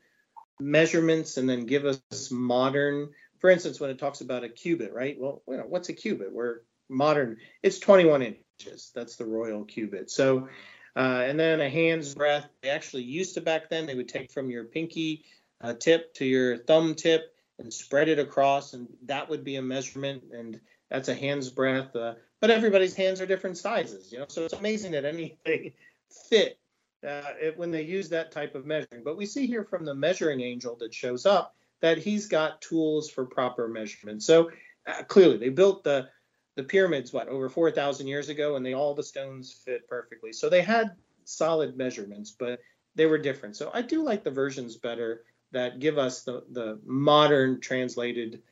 measurements 0.61 1.37
and 1.37 1.49
then 1.49 1.67
give 1.67 1.85
us 1.85 2.31
modern. 2.31 3.11
For 3.39 3.51
instance, 3.51 3.81
when 3.81 3.91
it 3.91 3.99
talks 3.99 4.21
about 4.21 4.45
a 4.45 4.49
cubit, 4.49 4.93
right? 4.93 5.17
Well, 5.19 5.43
you 5.49 5.57
know, 5.57 5.67
what's 5.69 5.89
a 5.89 5.95
cubit? 5.95 6.33
We're 6.33 6.61
modern. 6.89 7.37
It's 7.63 7.79
21 7.79 8.23
inches. 8.23 8.91
That's 8.95 9.17
the 9.17 9.27
royal 9.27 9.65
cubit. 9.65 10.11
So, 10.11 10.49
uh, 10.97 11.23
and 11.27 11.39
then 11.39 11.61
a 11.61 11.69
hand's 11.69 12.15
breadth. 12.15 12.49
They 12.63 12.71
actually 12.71 13.05
used 13.05 13.35
to 13.35 13.41
back 13.41 13.71
then. 13.71 13.87
They 13.87 13.95
would 13.95 14.09
take 14.09 14.33
from 14.33 14.51
your 14.51 14.65
pinky 14.65 15.25
uh, 15.61 15.75
tip 15.75 16.15
to 16.15 16.25
your 16.25 16.57
thumb 16.57 16.95
tip 16.95 17.35
and 17.59 17.73
spread 17.73 18.09
it 18.09 18.19
across, 18.19 18.73
and 18.73 18.89
that 19.07 19.29
would 19.29 19.45
be 19.45 19.57
a 19.57 19.63
measurement. 19.63 20.25
And 20.33 20.61
that's 20.91 21.09
a 21.09 21.15
hand's 21.15 21.51
breadth. 21.51 21.95
Uh, 21.95 22.15
but 22.41 22.51
everybody's 22.51 22.95
hands 22.95 23.21
are 23.21 23.27
different 23.27 23.59
sizes, 23.59 24.13
you 24.13 24.19
know. 24.19 24.27
So 24.29 24.45
it's 24.45 24.55
amazing 24.55 24.93
that 24.93 25.05
anything 25.05 25.73
fit 26.29 26.59
uh, 27.07 27.33
it, 27.41 27.59
when 27.59 27.71
they 27.71 27.83
use 27.83 28.09
that 28.11 28.33
type 28.33 28.55
of 28.55 28.67
measuring. 28.67 29.03
But 29.05 29.17
we 29.17 29.27
see 29.27 29.47
here 29.47 29.65
from 29.65 29.85
the 29.85 29.95
measuring 29.95 30.41
angel 30.41 30.77
that 30.77 30.95
shows 30.95 31.27
up 31.27 31.55
that 31.81 31.99
he's 31.99 32.27
got 32.27 32.61
tools 32.61 33.09
for 33.11 33.25
proper 33.25 33.69
measurement. 33.69 34.23
So 34.23 34.51
uh, 34.87 35.03
clearly, 35.05 35.39
they 35.39 35.51
built 35.51 35.85
the 35.85 36.09
the 36.57 36.65
pyramids 36.65 37.13
what 37.13 37.29
over 37.29 37.49
4,000 37.49 38.09
years 38.09 38.31
ago, 38.31 38.57
and 38.57 38.67
they 38.67 38.75
all 38.75 38.93
the 38.93 39.03
stones 39.03 39.53
fit 39.65 39.87
perfectly. 39.89 40.33
So 40.33 40.49
they 40.49 40.63
had 40.63 40.97
solid 41.23 41.77
measurements, 41.77 42.33
but 42.37 42.59
they 42.97 43.07
were 43.07 43.19
different. 43.19 43.55
So 43.55 43.71
I 43.73 43.83
do 43.83 44.03
like 44.03 44.25
the 44.25 44.33
versions 44.33 44.77
better 44.77 45.23
that 45.53 45.79
give 45.79 45.99
us 45.99 46.25
the 46.25 46.43
the 46.51 46.81
modern 46.85 47.61
translated 47.61 48.43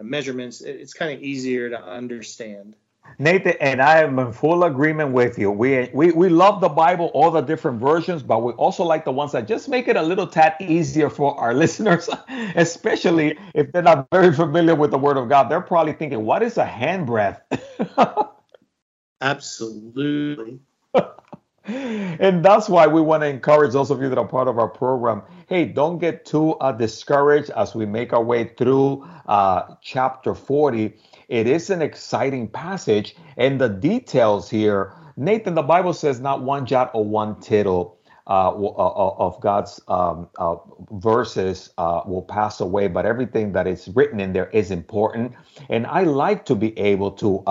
measurements, 0.00 0.60
it's 0.60 0.94
kind 0.94 1.12
of 1.12 1.22
easier 1.22 1.70
to 1.70 1.82
understand. 1.82 2.76
Nathan, 3.18 3.54
and 3.60 3.82
I 3.82 3.98
am 3.98 4.18
in 4.18 4.32
full 4.32 4.64
agreement 4.64 5.12
with 5.12 5.38
you. 5.38 5.50
We, 5.50 5.90
we 5.92 6.12
we 6.12 6.28
love 6.28 6.60
the 6.60 6.68
Bible, 6.68 7.10
all 7.14 7.30
the 7.30 7.40
different 7.40 7.80
versions, 7.80 8.22
but 8.22 8.42
we 8.42 8.52
also 8.52 8.84
like 8.84 9.04
the 9.04 9.12
ones 9.12 9.32
that 9.32 9.48
just 9.48 9.68
make 9.68 9.88
it 9.88 9.96
a 9.96 10.02
little 10.02 10.26
tad 10.26 10.54
easier 10.60 11.10
for 11.10 11.38
our 11.38 11.52
listeners, 11.62 12.08
especially 12.54 13.38
if 13.54 13.72
they're 13.72 13.82
not 13.82 14.08
very 14.10 14.32
familiar 14.32 14.74
with 14.74 14.90
the 14.92 14.98
Word 14.98 15.16
of 15.16 15.28
God. 15.28 15.48
They're 15.48 15.60
probably 15.60 15.92
thinking, 15.94 16.24
"What 16.24 16.42
is 16.42 16.58
a 16.58 16.64
handbreadth?" 16.64 17.40
Absolutely. 19.20 20.58
And 21.64 22.44
that's 22.44 22.68
why 22.68 22.86
we 22.86 23.00
want 23.00 23.22
to 23.22 23.28
encourage 23.28 23.72
those 23.72 23.90
of 23.90 24.02
you 24.02 24.08
that 24.08 24.18
are 24.18 24.26
part 24.26 24.48
of 24.48 24.58
our 24.58 24.68
program. 24.68 25.22
Hey, 25.48 25.64
don't 25.64 25.98
get 25.98 26.24
too 26.24 26.54
uh, 26.54 26.72
discouraged 26.72 27.50
as 27.50 27.74
we 27.74 27.86
make 27.86 28.12
our 28.12 28.22
way 28.22 28.52
through 28.56 29.06
uh, 29.26 29.76
chapter 29.80 30.34
40. 30.34 30.92
It 31.28 31.46
is 31.46 31.70
an 31.70 31.80
exciting 31.80 32.48
passage, 32.48 33.14
and 33.36 33.60
the 33.60 33.68
details 33.68 34.50
here. 34.50 34.92
Nathan, 35.16 35.54
the 35.54 35.62
Bible 35.62 35.92
says 35.92 36.20
not 36.20 36.42
one 36.42 36.66
jot 36.66 36.90
or 36.94 37.04
one 37.04 37.38
tittle 37.40 37.98
uh, 38.26 38.50
uh, 38.50 38.54
uh 38.54 39.14
of 39.18 39.40
God's 39.40 39.80
um, 39.88 40.28
uh, 40.38 40.56
verses 40.92 41.70
uh, 41.78 42.02
will 42.06 42.22
pass 42.22 42.60
away, 42.60 42.88
but 42.88 43.06
everything 43.06 43.52
that 43.52 43.66
is 43.66 43.88
written 43.88 44.20
in 44.20 44.32
there 44.32 44.48
is 44.50 44.70
important. 44.70 45.32
And 45.68 45.86
I 45.86 46.04
like 46.04 46.44
to 46.46 46.54
be 46.54 46.76
able 46.78 47.12
to 47.12 47.42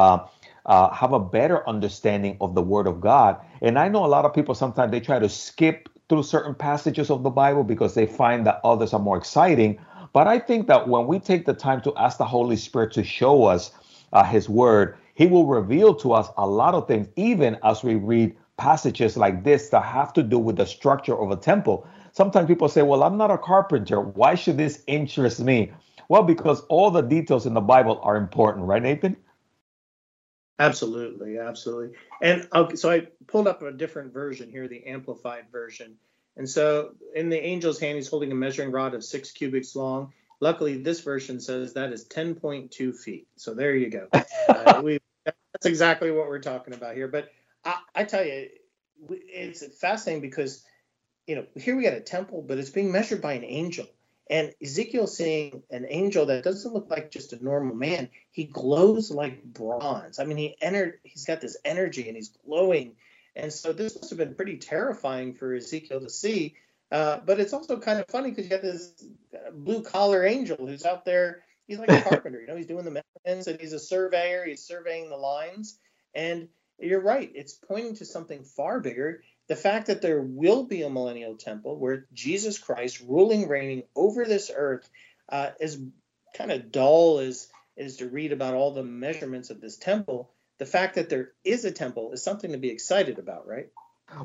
uh, 0.65 0.91
have 0.91 1.13
a 1.13 1.19
better 1.19 1.67
understanding 1.67 2.37
of 2.41 2.55
the 2.55 2.61
Word 2.61 2.87
of 2.87 3.01
God. 3.01 3.37
And 3.61 3.79
I 3.79 3.89
know 3.89 4.05
a 4.05 4.07
lot 4.07 4.25
of 4.25 4.33
people 4.33 4.55
sometimes 4.55 4.91
they 4.91 4.99
try 5.01 5.19
to 5.19 5.29
skip 5.29 5.89
through 6.09 6.23
certain 6.23 6.55
passages 6.55 7.09
of 7.09 7.23
the 7.23 7.29
Bible 7.31 7.63
because 7.63 7.95
they 7.95 8.05
find 8.05 8.45
that 8.47 8.61
others 8.63 8.93
are 8.93 8.99
more 8.99 9.17
exciting. 9.17 9.79
But 10.13 10.27
I 10.27 10.39
think 10.39 10.67
that 10.67 10.87
when 10.89 11.07
we 11.07 11.19
take 11.19 11.45
the 11.45 11.53
time 11.53 11.81
to 11.83 11.93
ask 11.97 12.17
the 12.17 12.25
Holy 12.25 12.57
Spirit 12.57 12.93
to 12.93 13.03
show 13.03 13.45
us 13.45 13.71
His 14.27 14.49
Word, 14.49 14.97
He 15.15 15.27
will 15.27 15.47
reveal 15.47 15.95
to 15.95 16.13
us 16.13 16.29
a 16.37 16.47
lot 16.47 16.75
of 16.75 16.87
things, 16.87 17.07
even 17.15 17.57
as 17.63 17.83
we 17.83 17.95
read 17.95 18.35
passages 18.57 19.17
like 19.17 19.43
this 19.43 19.69
that 19.69 19.83
have 19.83 20.13
to 20.13 20.23
do 20.23 20.39
with 20.39 20.57
the 20.57 20.65
structure 20.67 21.19
of 21.19 21.31
a 21.31 21.35
temple. 21.37 21.87
Sometimes 22.13 22.47
people 22.47 22.69
say, 22.69 22.83
Well, 22.83 23.03
I'm 23.03 23.17
not 23.17 23.31
a 23.31 23.37
carpenter. 23.37 24.01
Why 24.01 24.35
should 24.35 24.57
this 24.57 24.83
interest 24.87 25.39
me? 25.41 25.73
Well, 26.09 26.23
because 26.23 26.61
all 26.69 26.91
the 26.91 27.01
details 27.01 27.45
in 27.45 27.53
the 27.55 27.61
Bible 27.61 27.99
are 28.03 28.17
important, 28.17 28.65
right, 28.67 28.83
Nathan? 28.83 29.17
Absolutely, 30.61 31.39
absolutely. 31.39 31.97
And 32.21 32.47
okay, 32.53 32.75
so 32.75 32.91
I 32.91 33.07
pulled 33.25 33.47
up 33.47 33.63
a 33.63 33.71
different 33.71 34.13
version 34.13 34.51
here, 34.51 34.67
the 34.67 34.85
amplified 34.85 35.45
version. 35.51 35.95
And 36.37 36.47
so 36.47 36.91
in 37.15 37.29
the 37.29 37.43
angel's 37.43 37.79
hand, 37.79 37.95
he's 37.95 38.07
holding 38.07 38.31
a 38.31 38.35
measuring 38.35 38.71
rod 38.71 38.93
of 38.93 39.03
six 39.03 39.31
cubits 39.31 39.75
long. 39.75 40.13
Luckily, 40.39 40.77
this 40.77 41.01
version 41.01 41.39
says 41.39 41.73
that 41.73 41.91
is 41.91 42.05
10.2 42.05 42.95
feet. 42.95 43.27
So 43.37 43.55
there 43.55 43.75
you 43.75 43.89
go. 43.89 44.07
Uh, 44.49 44.81
we, 44.83 44.99
that's 45.25 45.65
exactly 45.65 46.11
what 46.11 46.27
we're 46.27 46.39
talking 46.39 46.73
about 46.73 46.95
here. 46.95 47.07
But 47.07 47.31
I, 47.63 47.75
I 47.95 48.03
tell 48.03 48.25
you, 48.25 48.49
it's 49.09 49.65
fascinating 49.77 50.21
because 50.21 50.63
you 51.25 51.35
know 51.35 51.45
here 51.55 51.75
we 51.75 51.83
got 51.83 51.93
a 51.93 52.01
temple, 52.01 52.43
but 52.45 52.57
it's 52.57 52.69
being 52.69 52.91
measured 52.91 53.21
by 53.21 53.33
an 53.33 53.45
angel. 53.45 53.85
And 54.31 54.53
Ezekiel 54.63 55.07
seeing 55.07 55.61
an 55.69 55.85
angel 55.89 56.27
that 56.27 56.45
doesn't 56.45 56.73
look 56.73 56.89
like 56.89 57.11
just 57.11 57.33
a 57.33 57.43
normal 57.43 57.75
man. 57.75 58.09
He 58.31 58.45
glows 58.45 59.11
like 59.11 59.43
bronze. 59.43 60.19
I 60.19 60.23
mean, 60.23 60.37
he 60.37 60.55
entered. 60.61 60.99
He's 61.03 61.25
got 61.25 61.41
this 61.41 61.57
energy 61.65 62.07
and 62.07 62.15
he's 62.15 62.31
glowing. 62.45 62.93
And 63.35 63.51
so 63.51 63.73
this 63.73 63.93
must 63.93 64.09
have 64.09 64.17
been 64.17 64.35
pretty 64.35 64.57
terrifying 64.57 65.33
for 65.33 65.53
Ezekiel 65.53 65.99
to 65.99 66.09
see. 66.09 66.55
Uh, 66.89 67.19
but 67.25 67.41
it's 67.41 67.51
also 67.51 67.77
kind 67.77 67.99
of 67.99 68.07
funny 68.07 68.29
because 68.29 68.45
you 68.45 68.55
have 68.55 68.61
this 68.61 69.05
blue 69.53 69.83
collar 69.83 70.25
angel 70.25 70.65
who's 70.65 70.85
out 70.85 71.03
there. 71.03 71.43
He's 71.67 71.79
like 71.79 71.89
a 71.89 72.01
carpenter, 72.09 72.39
you 72.39 72.47
know. 72.47 72.55
He's 72.55 72.67
doing 72.67 72.85
the 72.85 73.03
measurements 73.25 73.47
and 73.47 73.59
he's 73.59 73.73
a 73.73 73.79
surveyor. 73.79 74.45
He's 74.45 74.63
surveying 74.63 75.09
the 75.09 75.17
lines, 75.17 75.77
and 76.15 76.47
you're 76.79 77.01
right. 77.01 77.29
It's 77.35 77.53
pointing 77.53 77.95
to 77.95 78.05
something 78.05 78.43
far 78.43 78.79
bigger. 78.79 79.23
The 79.47 79.55
fact 79.55 79.87
that 79.87 80.01
there 80.01 80.21
will 80.21 80.63
be 80.63 80.81
a 80.83 80.89
millennial 80.89 81.35
temple 81.35 81.77
where 81.77 82.05
Jesus 82.13 82.57
Christ 82.57 83.01
ruling, 83.01 83.47
reigning 83.47 83.83
over 83.95 84.25
this 84.25 84.49
earth, 84.55 84.89
uh, 85.29 85.51
kind 86.35 86.51
of 86.51 86.71
dull 86.71 87.19
as 87.19 87.47
is 87.77 87.97
to 87.97 88.09
read 88.09 88.31
about 88.31 88.53
all 88.53 88.73
the 88.73 88.83
measurements 88.83 89.49
of 89.49 89.61
this 89.61 89.77
temple. 89.77 90.31
The 90.59 90.65
fact 90.65 90.95
that 90.95 91.09
there 91.09 91.31
is 91.43 91.65
a 91.65 91.71
temple 91.71 92.11
is 92.11 92.23
something 92.23 92.51
to 92.51 92.57
be 92.57 92.69
excited 92.69 93.17
about, 93.17 93.47
right? 93.47 93.67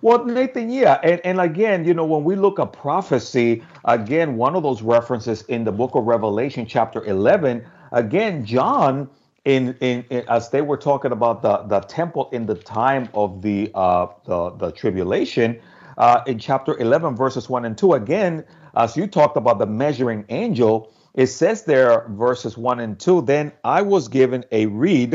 Well, 0.02 0.24
Nathan, 0.24 0.70
yeah. 0.70 0.98
And, 1.02 1.20
and 1.24 1.40
again, 1.40 1.85
you 1.85 1.94
know, 1.94 2.05
when 2.05 2.24
we 2.24 2.35
look 2.35 2.59
at 2.59 2.72
prophecy, 2.72 3.62
again, 3.85 4.37
one 4.37 4.57
of 4.57 4.62
those 4.62 4.83
references 4.83 5.42
in 5.42 5.64
the 5.64 5.72
book 5.72 5.94
of 5.94 6.05
Revelation, 6.05 6.66
chapter 6.66 7.05
11, 7.05 7.64
again, 7.92 8.44
John 8.44 9.09
in, 9.46 9.76
in, 9.80 10.04
in, 10.11 10.28
as 10.28 10.50
they 10.50 10.61
were 10.61 10.76
talking 10.76 11.12
about 11.12 11.40
the, 11.40 11.59
the 11.68 11.80
temple 11.80 12.28
in 12.32 12.46
the 12.46 12.56
time 12.56 13.09
of 13.14 13.42
the 13.42 13.70
uh, 13.74 14.09
the, 14.26 14.50
the 14.50 14.72
tribulation 14.72 15.59
uh, 15.96 16.20
in 16.26 16.38
chapter 16.38 16.76
11 16.78 17.16
verses 17.16 17.48
1 17.48 17.64
and 17.64 17.78
2 17.78 17.94
again 17.94 18.44
as 18.74 18.96
you 18.96 19.06
talked 19.06 19.37
about 19.37 19.59
the 19.59 19.66
measuring 19.66 20.24
angel 20.28 20.92
it 21.14 21.28
says 21.28 21.62
there 21.62 22.06
verses 22.11 22.59
1 22.59 22.80
and 22.80 22.98
2 22.98 23.22
then 23.22 23.52
i 23.64 23.80
was 23.80 24.09
given 24.09 24.44
a 24.50 24.66
reed 24.66 25.14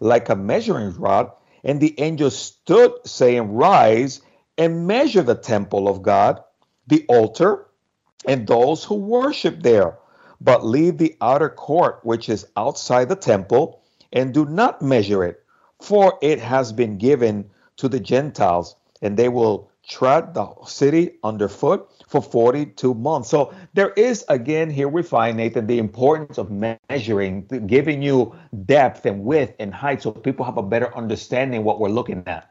like 0.00 0.28
a 0.28 0.36
measuring 0.36 0.92
rod 0.96 1.30
and 1.62 1.80
the 1.80 1.98
angel 2.00 2.30
stood 2.30 2.92
saying 3.06 3.52
rise 3.52 4.20
and 4.58 4.88
measure 4.88 5.22
the 5.22 5.36
temple 5.36 5.86
of 5.86 6.02
god 6.02 6.42
the 6.88 7.06
altar 7.08 7.68
and 8.26 8.48
those 8.48 8.82
who 8.82 8.96
worship 8.96 9.62
there 9.62 9.96
but 10.40 10.64
leave 10.64 10.98
the 10.98 11.16
outer 11.20 11.48
court 11.48 12.00
which 12.02 12.28
is 12.28 12.46
outside 12.56 13.08
the 13.08 13.16
temple, 13.16 13.82
and 14.12 14.34
do 14.34 14.44
not 14.44 14.82
measure 14.82 15.24
it, 15.24 15.44
for 15.80 16.18
it 16.22 16.40
has 16.40 16.72
been 16.72 16.98
given 16.98 17.50
to 17.76 17.88
the 17.88 18.00
Gentiles, 18.00 18.76
and 19.02 19.16
they 19.16 19.28
will 19.28 19.70
tread 19.88 20.34
the 20.34 20.46
city 20.66 21.18
underfoot 21.24 21.88
for 22.06 22.20
42 22.22 22.94
months. 22.94 23.30
So 23.30 23.54
there 23.74 23.90
is, 23.90 24.24
again, 24.28 24.70
here 24.70 24.88
we 24.88 25.02
find, 25.02 25.36
Nathan, 25.36 25.66
the 25.66 25.78
importance 25.78 26.38
of 26.38 26.50
measuring, 26.50 27.46
giving 27.66 28.02
you 28.02 28.34
depth 28.66 29.06
and 29.06 29.24
width 29.24 29.54
and 29.58 29.72
height 29.74 30.02
so 30.02 30.12
people 30.12 30.44
have 30.44 30.58
a 30.58 30.62
better 30.62 30.94
understanding 30.96 31.64
what 31.64 31.80
we're 31.80 31.88
looking 31.88 32.22
at. 32.26 32.49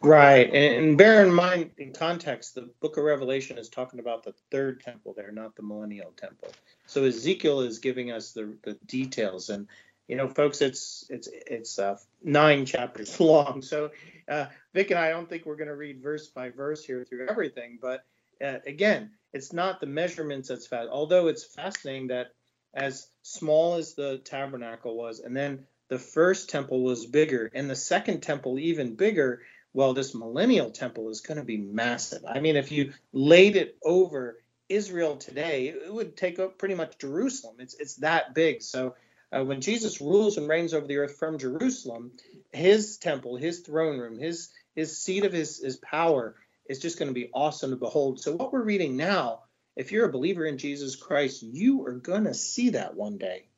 Right. 0.00 0.52
And 0.52 0.98
bear 0.98 1.24
in 1.24 1.32
mind, 1.32 1.70
in 1.78 1.92
context, 1.92 2.54
the 2.54 2.70
book 2.80 2.96
of 2.96 3.04
Revelation 3.04 3.58
is 3.58 3.68
talking 3.68 4.00
about 4.00 4.22
the 4.22 4.34
third 4.50 4.82
temple 4.82 5.14
there, 5.16 5.30
not 5.30 5.56
the 5.56 5.62
millennial 5.62 6.12
temple. 6.16 6.48
So 6.86 7.04
Ezekiel 7.04 7.60
is 7.60 7.78
giving 7.78 8.10
us 8.10 8.32
the, 8.32 8.56
the 8.62 8.74
details. 8.86 9.50
And, 9.50 9.66
you 10.08 10.16
know, 10.16 10.28
folks, 10.28 10.60
it's 10.60 11.06
it's 11.10 11.28
it's 11.32 11.78
uh, 11.78 11.98
nine 12.22 12.66
chapters 12.66 13.18
long. 13.20 13.62
So 13.62 13.90
uh, 14.28 14.46
Vic 14.72 14.90
and 14.90 15.00
I 15.00 15.10
don't 15.10 15.28
think 15.28 15.46
we're 15.46 15.56
going 15.56 15.68
to 15.68 15.76
read 15.76 16.02
verse 16.02 16.28
by 16.28 16.50
verse 16.50 16.84
here 16.84 17.04
through 17.04 17.28
everything. 17.28 17.78
But 17.80 18.04
uh, 18.42 18.58
again, 18.66 19.10
it's 19.32 19.52
not 19.52 19.80
the 19.80 19.86
measurements 19.86 20.48
that's 20.48 20.66
fast. 20.66 20.88
Although 20.90 21.28
it's 21.28 21.44
fascinating 21.44 22.08
that 22.08 22.28
as 22.74 23.06
small 23.22 23.74
as 23.74 23.94
the 23.94 24.18
tabernacle 24.18 24.96
was, 24.96 25.20
and 25.20 25.36
then 25.36 25.66
the 25.88 25.98
first 25.98 26.50
temple 26.50 26.82
was 26.82 27.06
bigger, 27.06 27.50
and 27.54 27.70
the 27.70 27.76
second 27.76 28.22
temple 28.22 28.58
even 28.58 28.96
bigger 28.96 29.42
well, 29.74 29.92
this 29.92 30.14
millennial 30.14 30.70
temple 30.70 31.10
is 31.10 31.20
going 31.20 31.36
to 31.36 31.44
be 31.44 31.58
massive. 31.58 32.24
I 32.26 32.38
mean, 32.38 32.56
if 32.56 32.70
you 32.70 32.94
laid 33.12 33.56
it 33.56 33.76
over 33.84 34.38
Israel 34.68 35.16
today, 35.16 35.68
it 35.68 35.92
would 35.92 36.16
take 36.16 36.38
up 36.38 36.58
pretty 36.58 36.76
much 36.76 36.98
Jerusalem. 36.98 37.56
It's 37.58 37.74
it's 37.74 37.96
that 37.96 38.34
big. 38.34 38.62
So 38.62 38.94
uh, 39.32 39.44
when 39.44 39.60
Jesus 39.60 40.00
rules 40.00 40.38
and 40.38 40.48
reigns 40.48 40.72
over 40.72 40.86
the 40.86 40.98
earth 40.98 41.16
from 41.18 41.38
Jerusalem, 41.38 42.12
his 42.52 42.98
temple, 42.98 43.36
his 43.36 43.60
throne 43.60 43.98
room, 43.98 44.18
his 44.18 44.50
his 44.76 44.96
seat 44.96 45.24
of 45.24 45.32
his 45.32 45.58
his 45.58 45.76
power 45.76 46.36
is 46.68 46.78
just 46.78 46.98
going 46.98 47.08
to 47.08 47.14
be 47.14 47.30
awesome 47.34 47.70
to 47.70 47.76
behold. 47.76 48.20
So 48.20 48.34
what 48.34 48.52
we're 48.52 48.62
reading 48.62 48.96
now, 48.96 49.40
if 49.76 49.90
you're 49.90 50.08
a 50.08 50.12
believer 50.12 50.46
in 50.46 50.56
Jesus 50.56 50.96
Christ, 50.96 51.42
you 51.42 51.84
are 51.86 51.94
going 51.94 52.24
to 52.24 52.34
see 52.34 52.70
that 52.70 52.94
one 52.94 53.18
day. 53.18 53.48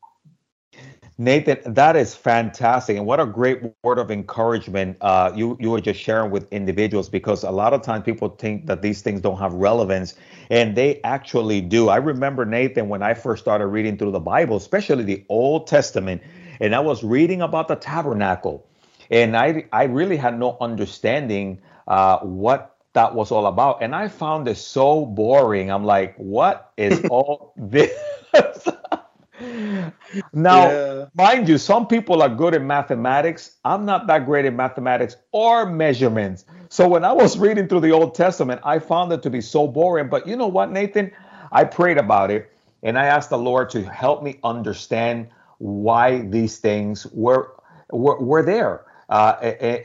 Nathan, 1.19 1.73
that 1.75 1.97
is 1.97 2.15
fantastic, 2.15 2.97
and 2.99 3.07
what 3.07 3.21
a 3.21 3.27
great 3.27 3.63
word 3.83 3.99
of 3.99 4.11
encouragement 4.11 4.99
uh, 5.01 5.33
you 5.35 5.57
you 5.61 5.71
were 5.71 5.81
just 5.81 5.99
sharing 5.99 6.31
with 6.31 6.51
individuals 6.53 7.09
because 7.09 7.43
a 7.43 7.51
lot 7.51 7.73
of 7.73 7.81
times 7.83 8.05
people 8.05 8.29
think 8.29 8.67
that 8.67 8.83
these 8.83 9.01
things 9.01 9.23
don't 9.23 9.39
have 9.39 9.55
relevance, 9.55 10.15
and 10.51 10.77
they 10.77 11.01
actually 11.05 11.63
do. 11.63 11.89
I 11.89 11.97
remember 11.97 12.45
Nathan 12.45 12.89
when 12.91 13.03
I 13.03 13.15
first 13.15 13.43
started 13.43 13.69
reading 13.69 13.97
through 13.97 14.11
the 14.11 14.21
Bible, 14.21 14.57
especially 14.57 15.05
the 15.05 15.25
Old 15.31 15.67
Testament, 15.67 16.21
and 16.61 16.75
I 16.75 16.81
was 16.81 17.03
reading 17.03 17.41
about 17.41 17.69
the 17.69 17.77
tabernacle, 17.77 18.67
and 19.11 19.37
I 19.37 19.65
I 19.73 19.85
really 19.85 20.19
had 20.19 20.39
no 20.39 20.59
understanding 20.61 21.63
uh, 21.89 22.19
what 22.19 22.77
that 22.93 23.15
was 23.15 23.31
all 23.31 23.47
about, 23.47 23.83
and 23.83 23.95
I 23.95 24.09
found 24.09 24.49
it 24.49 24.57
so 24.57 25.07
boring. 25.07 25.71
I'm 25.71 25.85
like, 25.85 26.15
what 26.17 26.73
is 26.77 27.01
all 27.09 27.55
this? 27.57 27.91
now, 30.33 30.83
yeah. 30.83 30.96
Mind 31.15 31.49
you, 31.49 31.59
some 31.59 31.87
people 31.87 32.23
are 32.23 32.29
good 32.29 32.55
in 32.55 32.67
mathematics. 32.67 33.57
I'm 33.65 33.85
not 33.85 34.07
that 34.09 34.27
great 34.27 34.45
in 34.45 34.57
mathematics 34.57 35.17
or 35.33 35.67
measurements. 35.67 36.45
So 36.69 36.89
when 36.89 37.05
I 37.05 37.13
was 37.13 37.39
reading 37.39 37.69
through 37.69 37.81
the 37.81 37.93
Old 37.93 38.15
Testament, 38.15 38.61
I 38.65 38.79
found 38.79 39.13
it 39.13 39.23
to 39.23 39.31
be 39.31 39.41
so 39.41 39.67
boring. 39.69 40.09
But 40.09 40.27
you 40.27 40.37
know 40.37 40.47
what, 40.49 40.71
Nathan? 40.71 41.13
I 41.53 41.65
prayed 41.65 41.99
about 41.99 42.31
it 42.31 42.51
and 42.83 42.99
I 42.99 43.07
asked 43.07 43.31
the 43.31 43.39
Lord 43.39 43.71
to 43.71 43.83
help 43.85 44.23
me 44.23 44.39
understand 44.45 45.29
why 45.59 46.21
these 46.23 46.59
things 46.59 47.07
were 47.09 47.53
were, 47.91 48.19
were 48.21 48.43
there. 48.43 48.85
Uh, 49.09 49.33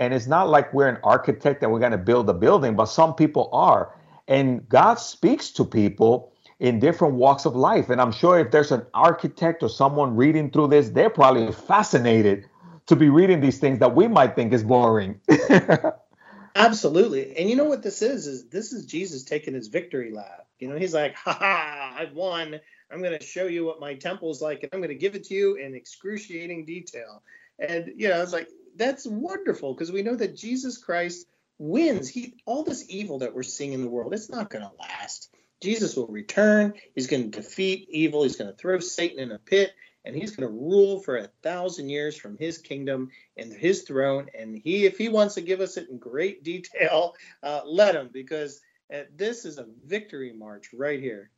and 0.01 0.13
it's 0.13 0.27
not 0.27 0.49
like 0.49 0.73
we're 0.73 0.89
an 0.89 0.97
architect 1.03 1.62
and 1.63 1.71
we're 1.71 1.79
going 1.79 1.91
to 1.91 1.97
build 1.97 2.29
a 2.29 2.34
building, 2.34 2.75
but 2.75 2.86
some 2.86 3.13
people 3.13 3.49
are. 3.53 3.95
And 4.27 4.67
God 4.67 4.95
speaks 4.95 5.51
to 5.51 5.65
people 5.65 6.31
in 6.62 6.80
different 6.80 7.15
walks 7.15 7.45
of 7.45 7.56
life. 7.56 7.89
And 7.89 8.00
I'm 8.00 8.12
sure 8.12 8.39
if 8.39 8.52
there's 8.52 8.71
an 8.71 8.86
architect 8.93 9.63
or 9.63 9.69
someone 9.69 10.15
reading 10.15 10.52
through 10.52 10.67
this, 10.67 10.89
they're 10.89 11.10
probably 11.10 11.52
fascinated 11.52 12.47
to 12.86 12.95
be 12.95 13.10
reading 13.10 13.41
these 13.41 13.58
things 13.58 13.80
that 13.80 13.95
we 13.95 14.08
might 14.08 14.36
think 14.36 14.54
is 14.54 14.63
boring. 14.63 15.19
Absolutely. 16.56 17.36
And 17.36 17.50
you 17.50 17.56
know 17.56 17.65
what 17.65 17.82
this 17.82 18.04
is? 18.04 18.28
Is 18.28 18.47
this 18.50 18.74
is 18.74 18.86
Jesus 18.86 19.24
taking 19.24 19.56
his 19.56 19.69
victory 19.69 20.12
lap. 20.12 20.45
You 20.60 20.67
know, 20.67 20.78
he's 20.78 20.93
like, 20.93 21.15
ha 21.15 21.34
ha, 21.34 21.95
I've 21.97 22.13
won. 22.13 22.60
I'm 22.91 23.02
going 23.02 23.17
to 23.17 23.26
show 23.26 23.47
you 23.47 23.65
what 23.65 23.80
my 23.80 23.95
temple's 23.95 24.39
like, 24.39 24.62
and 24.62 24.69
I'm 24.71 24.82
going 24.82 24.89
to 24.89 24.95
give 24.95 25.15
it 25.15 25.24
to 25.26 25.34
you 25.34 25.56
in 25.56 25.74
excruciating 25.74 26.65
detail. 26.65 27.24
And 27.58 27.93
you 27.95 28.10
know, 28.10 28.21
it's 28.21 28.34
like 28.34 28.50
that's 28.76 29.08
wonderful 29.08 29.74
because 29.74 29.91
we 29.91 30.04
know 30.04 30.15
that 30.15 30.36
Jesus 30.36 30.78
Christ 30.78 31.26
wins. 31.58 32.08
He 32.08 32.36
all 32.45 32.63
this 32.63 32.86
evil 32.88 33.19
that 33.19 33.34
we're 33.34 33.41
seeing 33.41 33.74
in 33.74 33.82
the 33.82 33.89
world, 33.89 34.13
it's 34.13 34.30
not 34.30 34.52
going 34.52 34.63
to 34.63 34.71
last. 34.80 35.32
Jesus 35.62 35.95
will 35.95 36.08
return. 36.08 36.74
He's 36.95 37.08
going 37.08 37.32
to 37.32 37.39
defeat 37.39 37.88
evil. 37.89 38.24
He's 38.24 38.36
going 38.36 38.52
to 38.52 38.58
throw 38.58 38.80
Satan 38.80 39.19
in 39.19 39.32
a 39.32 39.39
pit, 39.39 39.74
and 40.04 40.15
he's 40.15 40.36
going 40.36 40.50
to 40.50 40.54
rule 40.54 41.00
for 41.00 41.17
a 41.17 41.30
thousand 41.43 41.89
years 41.89 42.17
from 42.17 42.38
his 42.38 42.58
kingdom 42.58 43.12
and 43.38 43.54
his 43.54 43.84
throne. 43.84 44.28
And 44.38 44.58
he, 44.58 44.86
if 44.86 44.97
he 44.97 45.08
wants 45.08 45.36
to 45.36 45.41
give 45.41 45.62
us 45.62 45.78
it 45.78 45.89
in 45.89 46.00
great 46.00 46.43
detail, 46.52 47.15
uh, 47.43 47.62
let 47.65 47.95
him, 47.95 48.10
because 48.12 48.62
uh, 48.93 49.04
this 49.15 49.45
is 49.45 49.60
a 49.60 49.67
victory 49.86 50.34
march 50.34 50.69
right 50.74 51.00
here. 51.00 51.30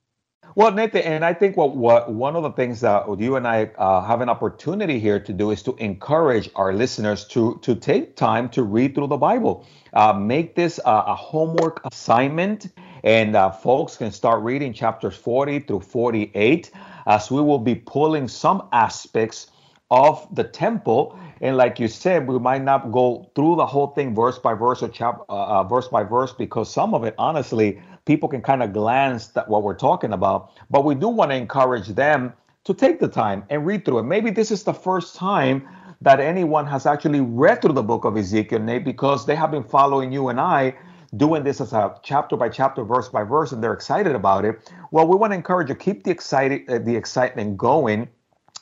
Well, 0.55 0.71
Nathan, 0.71 1.01
and 1.03 1.25
I 1.25 1.33
think 1.33 1.55
what, 1.55 1.75
what 1.75 2.11
one 2.11 2.35
of 2.35 2.43
the 2.43 2.51
things 2.51 2.81
that 2.81 3.05
you 3.17 3.37
and 3.37 3.47
I 3.47 3.71
uh, 3.77 4.01
have 4.01 4.21
an 4.21 4.29
opportunity 4.29 4.99
here 4.99 5.19
to 5.19 5.33
do 5.33 5.51
is 5.51 5.63
to 5.63 5.75
encourage 5.77 6.49
our 6.55 6.73
listeners 6.73 7.25
to 7.29 7.59
to 7.61 7.75
take 7.75 8.17
time 8.17 8.49
to 8.49 8.63
read 8.63 8.93
through 8.93 9.07
the 9.07 9.17
Bible. 9.17 9.65
Uh, 9.93 10.11
make 10.11 10.53
this 10.53 10.81
a 10.85 11.15
homework 11.15 11.81
assignment, 11.85 12.67
and 13.03 13.35
uh, 13.35 13.51
folks 13.51 13.97
can 13.97 14.11
start 14.11 14.41
reading 14.43 14.73
chapters 14.73 15.15
40 15.15 15.59
through 15.59 15.81
48, 15.81 16.71
as 17.05 17.29
we 17.29 17.41
will 17.41 17.59
be 17.59 17.75
pulling 17.75 18.27
some 18.27 18.67
aspects 18.71 19.47
of 19.91 20.25
the 20.33 20.43
temple. 20.43 21.19
And 21.41 21.57
like 21.57 21.79
you 21.79 21.87
said, 21.89 22.27
we 22.27 22.39
might 22.39 22.63
not 22.63 22.91
go 22.91 23.29
through 23.35 23.57
the 23.57 23.65
whole 23.65 23.87
thing 23.87 24.15
verse 24.15 24.39
by 24.39 24.53
verse 24.53 24.81
or 24.81 24.87
chap, 24.87 25.19
uh, 25.29 25.59
uh, 25.59 25.63
verse 25.63 25.89
by 25.89 26.03
verse 26.03 26.31
because 26.31 26.71
some 26.71 26.93
of 26.93 27.03
it, 27.03 27.13
honestly, 27.17 27.81
people 28.05 28.29
can 28.29 28.41
kind 28.41 28.63
of 28.63 28.71
glance 28.71 29.35
at 29.35 29.49
what 29.49 29.63
we're 29.63 29.75
talking 29.75 30.13
about. 30.13 30.51
But 30.69 30.85
we 30.85 30.95
do 30.95 31.09
want 31.09 31.31
to 31.31 31.35
encourage 31.35 31.89
them 31.89 32.33
to 32.63 32.73
take 32.73 32.99
the 32.99 33.09
time 33.09 33.43
and 33.49 33.65
read 33.65 33.83
through 33.83 33.99
it. 33.99 34.03
Maybe 34.03 34.31
this 34.31 34.49
is 34.49 34.63
the 34.63 34.73
first 34.73 35.15
time 35.15 35.67
that 36.01 36.21
anyone 36.21 36.65
has 36.67 36.85
actually 36.85 37.21
read 37.21 37.61
through 37.61 37.73
the 37.73 37.83
book 37.83 38.05
of 38.05 38.17
Ezekiel, 38.17 38.59
Nate, 38.59 38.85
because 38.85 39.25
they 39.25 39.35
have 39.35 39.51
been 39.51 39.63
following 39.63 40.11
you 40.11 40.29
and 40.29 40.39
I 40.39 40.73
doing 41.17 41.43
this 41.43 41.61
as 41.61 41.73
a 41.73 41.95
chapter 42.03 42.37
by 42.37 42.49
chapter, 42.49 42.83
verse 42.83 43.09
by 43.09 43.23
verse, 43.23 43.51
and 43.51 43.63
they're 43.63 43.73
excited 43.73 44.15
about 44.15 44.45
it. 44.45 44.71
Well, 44.91 45.07
we 45.07 45.15
want 45.15 45.31
to 45.31 45.35
encourage 45.35 45.69
you 45.69 45.75
keep 45.75 46.03
the 46.03 46.11
excited 46.11 46.69
uh, 46.69 46.79
the 46.79 46.95
excitement 46.95 47.57
going, 47.57 48.09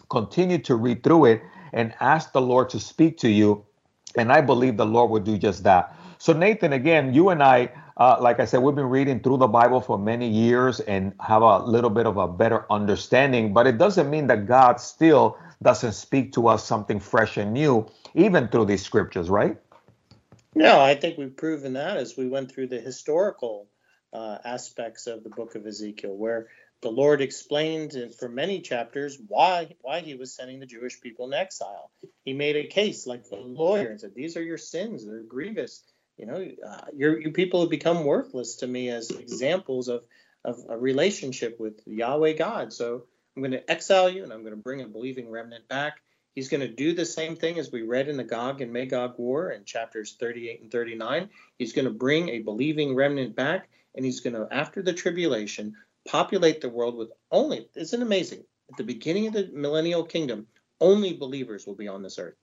continue 0.10 0.60
to 0.60 0.76
read 0.76 1.04
through 1.04 1.26
it, 1.26 1.42
and 1.74 1.94
ask 2.00 2.34
the 2.34 2.42
Lord 2.42 2.70
to 2.72 2.80
speak 2.80 3.18
to 3.20 3.30
you. 3.30 3.66
And 4.18 4.32
I 4.32 4.42
believe 4.42 4.78
the 4.78 4.86
Lord 4.86 5.12
will 5.12 5.22
do 5.22 5.38
just 5.38 5.64
that. 5.64 5.96
So, 6.18 6.34
Nathan, 6.34 6.74
again, 6.74 7.14
you 7.14 7.30
and 7.30 7.42
I 7.44 7.72
uh, 7.98 8.18
like 8.20 8.40
I 8.40 8.46
said, 8.46 8.62
we've 8.64 8.76
been 8.76 8.90
reading 8.90 9.20
through 9.20 9.38
the 9.38 9.48
Bible 9.48 9.82
for 9.82 10.00
many 10.00 10.28
years 10.28 10.80
and 10.82 11.14
have 11.20 11.44
a 11.44 11.60
little 11.60 11.90
bit 11.92 12.08
of 12.08 12.18
a 12.18 12.28
better 12.28 12.66
understanding, 12.72 13.54
but 13.54 13.68
it 13.68 13.78
doesn't 13.78 14.10
mean 14.10 14.28
that 14.28 14.48
God 14.48 14.80
still 14.80 15.38
doesn't 15.62 15.94
speak 15.94 16.34
to 16.34 16.48
us 16.48 16.66
something 16.66 17.00
fresh 17.00 17.38
and 17.38 17.54
new, 17.54 17.88
even 18.16 18.48
through 18.48 18.66
these 18.66 18.84
scriptures, 18.84 19.30
right? 19.30 19.58
No, 20.56 20.80
I 20.80 20.96
think 20.96 21.18
we've 21.18 21.36
proven 21.36 21.74
that 21.74 21.98
as 21.98 22.18
we 22.18 22.28
went 22.28 22.52
through 22.52 22.68
the 22.68 22.82
historical 22.82 23.70
uh, 24.14 24.38
aspects 24.44 25.08
of 25.08 25.24
the 25.24 25.30
book 25.30 25.56
of 25.56 25.66
Ezekiel, 25.66 26.16
where 26.16 26.50
the 26.82 26.90
Lord 26.92 27.22
explained 27.22 27.96
for 28.20 28.28
many 28.28 28.62
chapters 28.62 29.18
why 29.28 29.76
why 29.82 30.02
He 30.02 30.16
was 30.16 30.36
sending 30.36 30.60
the 30.60 30.66
Jewish 30.66 31.00
people 31.00 31.28
in 31.28 31.34
exile. 31.34 31.92
He 32.26 32.34
made 32.34 32.58
a 32.58 32.68
case 32.68 33.08
like 33.08 33.24
a 33.32 33.36
lawyer 33.36 33.90
and 33.90 34.00
said, 34.02 34.14
"These 34.14 34.36
are 34.36 34.44
your 34.44 34.58
sins; 34.58 35.06
they're 35.06 35.24
grievous. 35.24 35.84
You 36.18 36.26
know, 36.26 36.48
uh, 36.68 36.86
you 36.94 37.32
people 37.32 37.62
have 37.62 37.70
become 37.70 38.04
worthless 38.04 38.58
to 38.58 38.68
me 38.68 38.90
as 38.90 39.10
examples 39.10 39.88
of, 39.88 40.04
of 40.44 40.60
a 40.70 40.78
relationship 40.78 41.60
with 41.60 41.82
Yahweh 41.86 42.34
God. 42.34 42.74
So 42.74 43.06
I'm 43.36 43.42
going 43.42 43.54
to 43.54 43.72
exile 43.72 44.10
you 44.10 44.24
and 44.24 44.34
I'm 44.34 44.42
going 44.42 44.56
to 44.56 44.62
bring 44.62 44.82
a 44.82 44.88
believing 44.88 45.32
remnant 45.32 45.68
back. 45.68 46.02
He's 46.36 46.50
going 46.50 46.62
to 46.62 46.74
do 46.74 46.94
the 46.94 47.06
same 47.06 47.36
thing 47.36 47.60
as 47.60 47.72
we 47.72 47.82
read 47.82 48.08
in 48.08 48.18
the 48.18 48.24
Gog 48.24 48.62
and 48.62 48.72
Magog 48.72 49.16
war 49.18 49.52
in 49.52 49.66
chapters 49.66 50.16
38 50.20 50.62
and 50.62 50.72
39. 50.72 51.30
He's 51.58 51.74
going 51.74 51.86
to 51.86 51.92
bring 51.92 52.30
a 52.30 52.40
believing 52.40 52.96
remnant 52.96 53.36
back, 53.36 53.70
and 53.96 54.06
he's 54.06 54.22
going 54.22 54.36
to, 54.36 54.48
after 54.52 54.82
the 54.82 54.94
tribulation, 54.94 55.76
populate 56.08 56.62
the 56.62 56.70
world 56.70 56.96
with 56.96 57.10
only, 57.32 57.68
isn't 57.76 58.02
amazing? 58.02 58.44
At 58.72 58.78
the 58.78 58.84
beginning 58.84 59.28
of 59.28 59.34
the 59.34 59.50
millennial 59.54 60.06
kingdom, 60.06 60.48
only 60.80 61.14
believers 61.14 61.68
will 61.68 61.76
be 61.76 61.90
on 61.90 62.02
this 62.02 62.18
earth. 62.18 62.36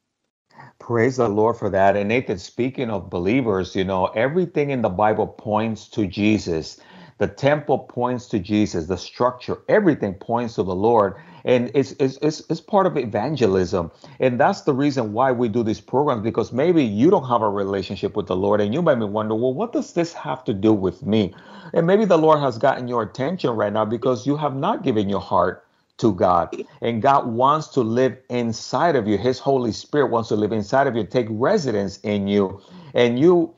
Praise 0.78 1.16
the 1.16 1.28
Lord 1.28 1.56
for 1.56 1.70
that. 1.70 1.96
And 1.96 2.08
Nathan, 2.08 2.38
speaking 2.38 2.90
of 2.90 3.10
believers, 3.10 3.74
you 3.74 3.84
know, 3.84 4.06
everything 4.06 4.70
in 4.70 4.82
the 4.82 4.88
Bible 4.88 5.26
points 5.26 5.88
to 5.90 6.06
Jesus. 6.06 6.78
The 7.18 7.26
temple 7.26 7.80
points 7.80 8.28
to 8.28 8.38
Jesus, 8.38 8.86
the 8.86 8.96
structure, 8.96 9.58
everything 9.68 10.14
points 10.14 10.54
to 10.54 10.62
the 10.62 10.74
Lord. 10.74 11.16
And 11.44 11.70
it's, 11.74 11.92
it's, 11.98 12.18
it's, 12.22 12.42
it's 12.48 12.60
part 12.60 12.86
of 12.86 12.96
evangelism. 12.96 13.90
And 14.20 14.38
that's 14.38 14.62
the 14.62 14.74
reason 14.74 15.12
why 15.12 15.32
we 15.32 15.48
do 15.48 15.62
these 15.62 15.80
programs, 15.80 16.22
because 16.22 16.52
maybe 16.52 16.84
you 16.84 17.10
don't 17.10 17.28
have 17.28 17.42
a 17.42 17.50
relationship 17.50 18.16
with 18.16 18.26
the 18.26 18.36
Lord 18.36 18.60
and 18.60 18.74
you 18.74 18.82
might 18.82 18.96
be 18.96 19.04
wondering, 19.04 19.40
well, 19.40 19.54
what 19.54 19.72
does 19.72 19.92
this 19.92 20.12
have 20.12 20.44
to 20.44 20.54
do 20.54 20.72
with 20.72 21.04
me? 21.04 21.34
And 21.74 21.86
maybe 21.86 22.04
the 22.04 22.18
Lord 22.18 22.40
has 22.40 22.58
gotten 22.58 22.88
your 22.88 23.02
attention 23.02 23.50
right 23.50 23.72
now 23.72 23.84
because 23.84 24.26
you 24.26 24.36
have 24.36 24.56
not 24.56 24.82
given 24.82 25.08
your 25.08 25.20
heart 25.20 25.64
to 25.98 26.14
God. 26.14 26.56
And 26.80 27.02
God 27.02 27.26
wants 27.26 27.68
to 27.68 27.80
live 27.80 28.16
inside 28.30 28.96
of 28.96 29.06
you. 29.06 29.18
His 29.18 29.38
Holy 29.38 29.72
Spirit 29.72 30.10
wants 30.10 30.28
to 30.30 30.36
live 30.36 30.52
inside 30.52 30.86
of 30.86 30.96
you, 30.96 31.04
take 31.04 31.26
residence 31.30 31.98
in 31.98 32.28
you. 32.28 32.60
And 32.94 33.18
you 33.18 33.54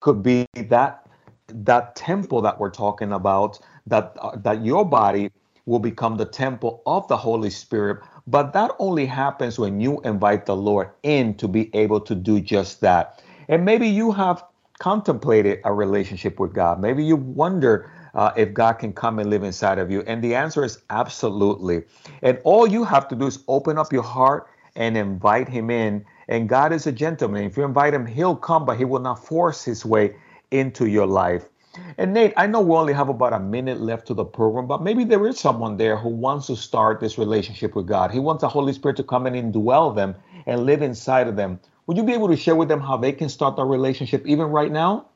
could 0.00 0.22
be 0.22 0.46
that 0.56 1.06
that 1.48 1.96
temple 1.96 2.40
that 2.42 2.58
we're 2.58 2.70
talking 2.70 3.12
about 3.12 3.58
that 3.86 4.16
uh, 4.20 4.36
that 4.36 4.64
your 4.64 4.84
body 4.84 5.30
will 5.66 5.78
become 5.78 6.16
the 6.16 6.24
temple 6.24 6.82
of 6.86 7.06
the 7.08 7.16
Holy 7.16 7.50
Spirit. 7.50 8.02
But 8.26 8.52
that 8.52 8.72
only 8.78 9.06
happens 9.06 9.58
when 9.58 9.80
you 9.80 10.00
invite 10.02 10.46
the 10.46 10.56
Lord 10.56 10.90
in 11.02 11.34
to 11.36 11.48
be 11.48 11.74
able 11.74 12.00
to 12.00 12.14
do 12.14 12.40
just 12.40 12.80
that. 12.80 13.22
And 13.48 13.64
maybe 13.64 13.88
you 13.88 14.12
have 14.12 14.44
contemplated 14.78 15.60
a 15.64 15.72
relationship 15.72 16.40
with 16.40 16.52
God. 16.52 16.80
Maybe 16.80 17.04
you 17.04 17.16
wonder 17.16 17.90
uh, 18.14 18.32
if 18.36 18.52
God 18.52 18.74
can 18.74 18.92
come 18.92 19.18
and 19.18 19.30
live 19.30 19.42
inside 19.42 19.78
of 19.78 19.90
you? 19.90 20.02
And 20.06 20.22
the 20.22 20.34
answer 20.34 20.64
is 20.64 20.78
absolutely. 20.90 21.84
And 22.22 22.38
all 22.44 22.66
you 22.66 22.84
have 22.84 23.08
to 23.08 23.14
do 23.14 23.26
is 23.26 23.38
open 23.48 23.78
up 23.78 23.92
your 23.92 24.02
heart 24.02 24.48
and 24.76 24.96
invite 24.96 25.48
Him 25.48 25.70
in. 25.70 26.04
And 26.28 26.48
God 26.48 26.72
is 26.72 26.86
a 26.86 26.92
gentleman. 26.92 27.44
If 27.44 27.56
you 27.56 27.64
invite 27.64 27.94
Him, 27.94 28.06
He'll 28.06 28.36
come, 28.36 28.64
but 28.64 28.76
He 28.76 28.84
will 28.84 29.00
not 29.00 29.24
force 29.24 29.64
His 29.64 29.84
way 29.84 30.16
into 30.50 30.86
your 30.86 31.06
life. 31.06 31.48
And 31.96 32.12
Nate, 32.12 32.34
I 32.36 32.46
know 32.46 32.60
we 32.60 32.76
only 32.76 32.92
have 32.92 33.08
about 33.08 33.32
a 33.32 33.38
minute 33.38 33.80
left 33.80 34.06
to 34.08 34.14
the 34.14 34.24
program, 34.24 34.66
but 34.66 34.82
maybe 34.82 35.04
there 35.04 35.26
is 35.26 35.38
someone 35.40 35.76
there 35.78 35.96
who 35.96 36.10
wants 36.10 36.48
to 36.48 36.56
start 36.56 37.00
this 37.00 37.16
relationship 37.16 37.74
with 37.74 37.86
God. 37.86 38.10
He 38.10 38.18
wants 38.18 38.42
the 38.42 38.48
Holy 38.48 38.72
Spirit 38.72 38.98
to 38.98 39.04
come 39.04 39.26
in 39.26 39.34
and 39.34 39.54
indwell 39.54 39.94
them 39.94 40.14
and 40.46 40.66
live 40.66 40.82
inside 40.82 41.28
of 41.28 41.36
them. 41.36 41.60
Would 41.86 41.96
you 41.96 42.04
be 42.04 42.12
able 42.12 42.28
to 42.28 42.36
share 42.36 42.56
with 42.56 42.68
them 42.68 42.80
how 42.80 42.96
they 42.98 43.12
can 43.12 43.28
start 43.28 43.56
that 43.56 43.64
relationship 43.64 44.26
even 44.26 44.46
right 44.46 44.70
now? 44.70 45.06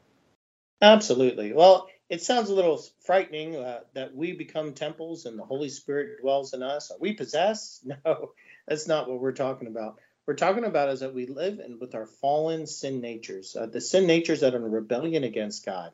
Absolutely. 0.80 1.52
Well, 1.52 1.88
it 2.08 2.22
sounds 2.22 2.50
a 2.50 2.54
little 2.54 2.82
frightening 3.00 3.56
uh, 3.56 3.80
that 3.94 4.14
we 4.14 4.32
become 4.32 4.72
temples 4.72 5.26
and 5.26 5.38
the 5.38 5.44
Holy 5.44 5.68
Spirit 5.68 6.20
dwells 6.20 6.54
in 6.54 6.62
us. 6.62 6.90
Are 6.90 6.98
we 7.00 7.12
possess? 7.12 7.84
No, 8.04 8.30
that's 8.66 8.88
not 8.88 9.08
what 9.08 9.20
we're 9.20 9.32
talking 9.32 9.68
about. 9.68 10.00
We're 10.26 10.34
talking 10.34 10.64
about 10.64 10.88
is 10.88 11.00
that 11.00 11.14
we 11.14 11.26
live 11.26 11.60
in 11.60 11.78
with 11.78 11.94
our 11.94 12.06
fallen 12.06 12.66
sin 12.66 13.00
natures, 13.00 13.54
uh, 13.54 13.66
the 13.66 13.80
sin 13.80 14.06
natures 14.06 14.40
that 14.40 14.54
are 14.54 14.64
in 14.64 14.72
rebellion 14.72 15.22
against 15.22 15.64
God. 15.64 15.92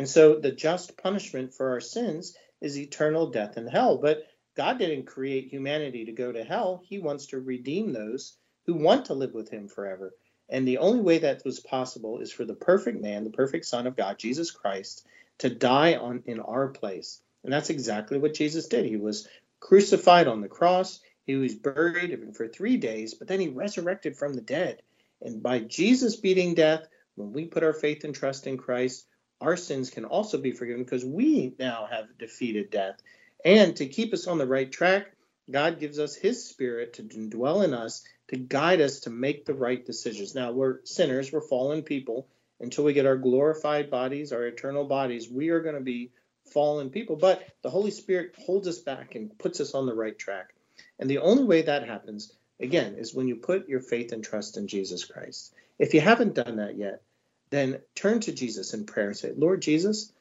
And 0.00 0.08
so 0.08 0.36
the 0.36 0.50
just 0.50 0.96
punishment 0.96 1.52
for 1.52 1.72
our 1.72 1.80
sins 1.80 2.34
is 2.62 2.78
eternal 2.78 3.26
death 3.26 3.58
in 3.58 3.66
hell. 3.66 3.98
But 3.98 4.22
God 4.56 4.78
didn't 4.78 5.04
create 5.04 5.50
humanity 5.50 6.06
to 6.06 6.12
go 6.12 6.32
to 6.32 6.42
hell. 6.42 6.80
He 6.86 6.98
wants 6.98 7.26
to 7.26 7.38
redeem 7.38 7.92
those 7.92 8.38
who 8.64 8.76
want 8.76 9.04
to 9.04 9.12
live 9.12 9.34
with 9.34 9.50
him 9.50 9.68
forever. 9.68 10.14
And 10.48 10.66
the 10.66 10.78
only 10.78 11.02
way 11.02 11.18
that 11.18 11.44
was 11.44 11.60
possible 11.60 12.20
is 12.20 12.32
for 12.32 12.46
the 12.46 12.54
perfect 12.54 12.98
man, 12.98 13.24
the 13.24 13.30
perfect 13.30 13.66
Son 13.66 13.86
of 13.86 13.94
God, 13.94 14.18
Jesus 14.18 14.50
Christ, 14.50 15.06
to 15.40 15.50
die 15.50 15.96
on 15.96 16.22
in 16.24 16.40
our 16.40 16.68
place. 16.68 17.20
And 17.44 17.52
that's 17.52 17.68
exactly 17.68 18.16
what 18.18 18.32
Jesus 18.32 18.68
did. 18.68 18.86
He 18.86 18.96
was 18.96 19.28
crucified 19.60 20.28
on 20.28 20.40
the 20.40 20.48
cross, 20.48 21.00
he 21.26 21.36
was 21.36 21.54
buried 21.54 22.18
for 22.34 22.48
3 22.48 22.78
days, 22.78 23.12
but 23.12 23.28
then 23.28 23.38
he 23.38 23.48
resurrected 23.48 24.16
from 24.16 24.32
the 24.32 24.40
dead. 24.40 24.80
And 25.20 25.42
by 25.42 25.58
Jesus 25.58 26.16
beating 26.16 26.54
death, 26.54 26.86
when 27.16 27.34
we 27.34 27.44
put 27.44 27.64
our 27.64 27.74
faith 27.74 28.04
and 28.04 28.14
trust 28.14 28.46
in 28.46 28.56
Christ, 28.56 29.04
our 29.40 29.56
sins 29.56 29.90
can 29.90 30.04
also 30.04 30.38
be 30.38 30.52
forgiven 30.52 30.84
because 30.84 31.04
we 31.04 31.54
now 31.58 31.88
have 31.90 32.18
defeated 32.18 32.70
death. 32.70 33.00
And 33.44 33.76
to 33.76 33.86
keep 33.86 34.12
us 34.12 34.26
on 34.26 34.38
the 34.38 34.46
right 34.46 34.70
track, 34.70 35.12
God 35.50 35.80
gives 35.80 35.98
us 35.98 36.14
his 36.14 36.44
spirit 36.44 36.94
to 36.94 37.02
dwell 37.02 37.62
in 37.62 37.74
us 37.74 38.04
to 38.30 38.36
guide 38.36 38.80
us 38.80 39.00
to 39.00 39.10
make 39.10 39.44
the 39.44 39.54
right 39.54 39.84
decisions. 39.84 40.36
Now, 40.36 40.52
we're 40.52 40.84
sinners, 40.84 41.32
we're 41.32 41.40
fallen 41.40 41.82
people, 41.82 42.28
until 42.60 42.84
we 42.84 42.92
get 42.92 43.06
our 43.06 43.16
glorified 43.16 43.90
bodies, 43.90 44.32
our 44.32 44.46
eternal 44.46 44.84
bodies, 44.84 45.28
we 45.28 45.48
are 45.48 45.60
going 45.60 45.74
to 45.74 45.80
be 45.80 46.12
fallen 46.52 46.90
people. 46.90 47.16
But 47.16 47.42
the 47.62 47.70
Holy 47.70 47.90
Spirit 47.90 48.36
holds 48.38 48.68
us 48.68 48.78
back 48.78 49.16
and 49.16 49.36
puts 49.36 49.60
us 49.60 49.74
on 49.74 49.86
the 49.86 49.94
right 49.94 50.16
track. 50.16 50.54
And 51.00 51.10
the 51.10 51.18
only 51.18 51.42
way 51.42 51.62
that 51.62 51.88
happens, 51.88 52.32
again, 52.60 52.94
is 52.94 53.12
when 53.12 53.26
you 53.26 53.34
put 53.34 53.68
your 53.68 53.80
faith 53.80 54.12
and 54.12 54.22
trust 54.22 54.56
in 54.56 54.68
Jesus 54.68 55.04
Christ. 55.04 55.52
If 55.80 55.94
you 55.94 56.00
haven't 56.00 56.34
done 56.34 56.56
that 56.56 56.76
yet, 56.76 57.02
then 57.50 57.80
turn 57.94 58.20
to 58.20 58.32
Jesus 58.32 58.74
in 58.74 58.86
prayer 58.86 59.08
and 59.08 59.16
say, 59.16 59.32
Lord 59.36 59.62
Jesus, 59.62 60.12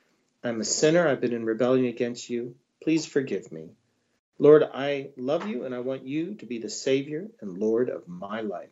I'm 0.44 0.62
a 0.62 0.65
sinner. 0.65 1.08
I've 1.08 1.22
been 1.22 1.34
in 1.34 1.46
rebellion 1.46 1.86
against 1.86 2.30
you. 2.30 2.56
Please 2.82 3.06
forgive 3.06 3.52
me. 3.52 3.70
Lord, 4.39 4.63
I 4.63 5.10
love 5.18 5.48
you 5.48 5.65
and 5.65 5.76
I 5.76 5.80
want 5.80 6.06
you 6.06 6.36
to 6.36 6.46
be 6.46 6.60
the 6.60 6.70
Savior 6.70 7.28
and 7.42 7.58
Lord 7.58 7.89
of 7.89 8.08
my 8.08 8.42
life. 8.42 8.70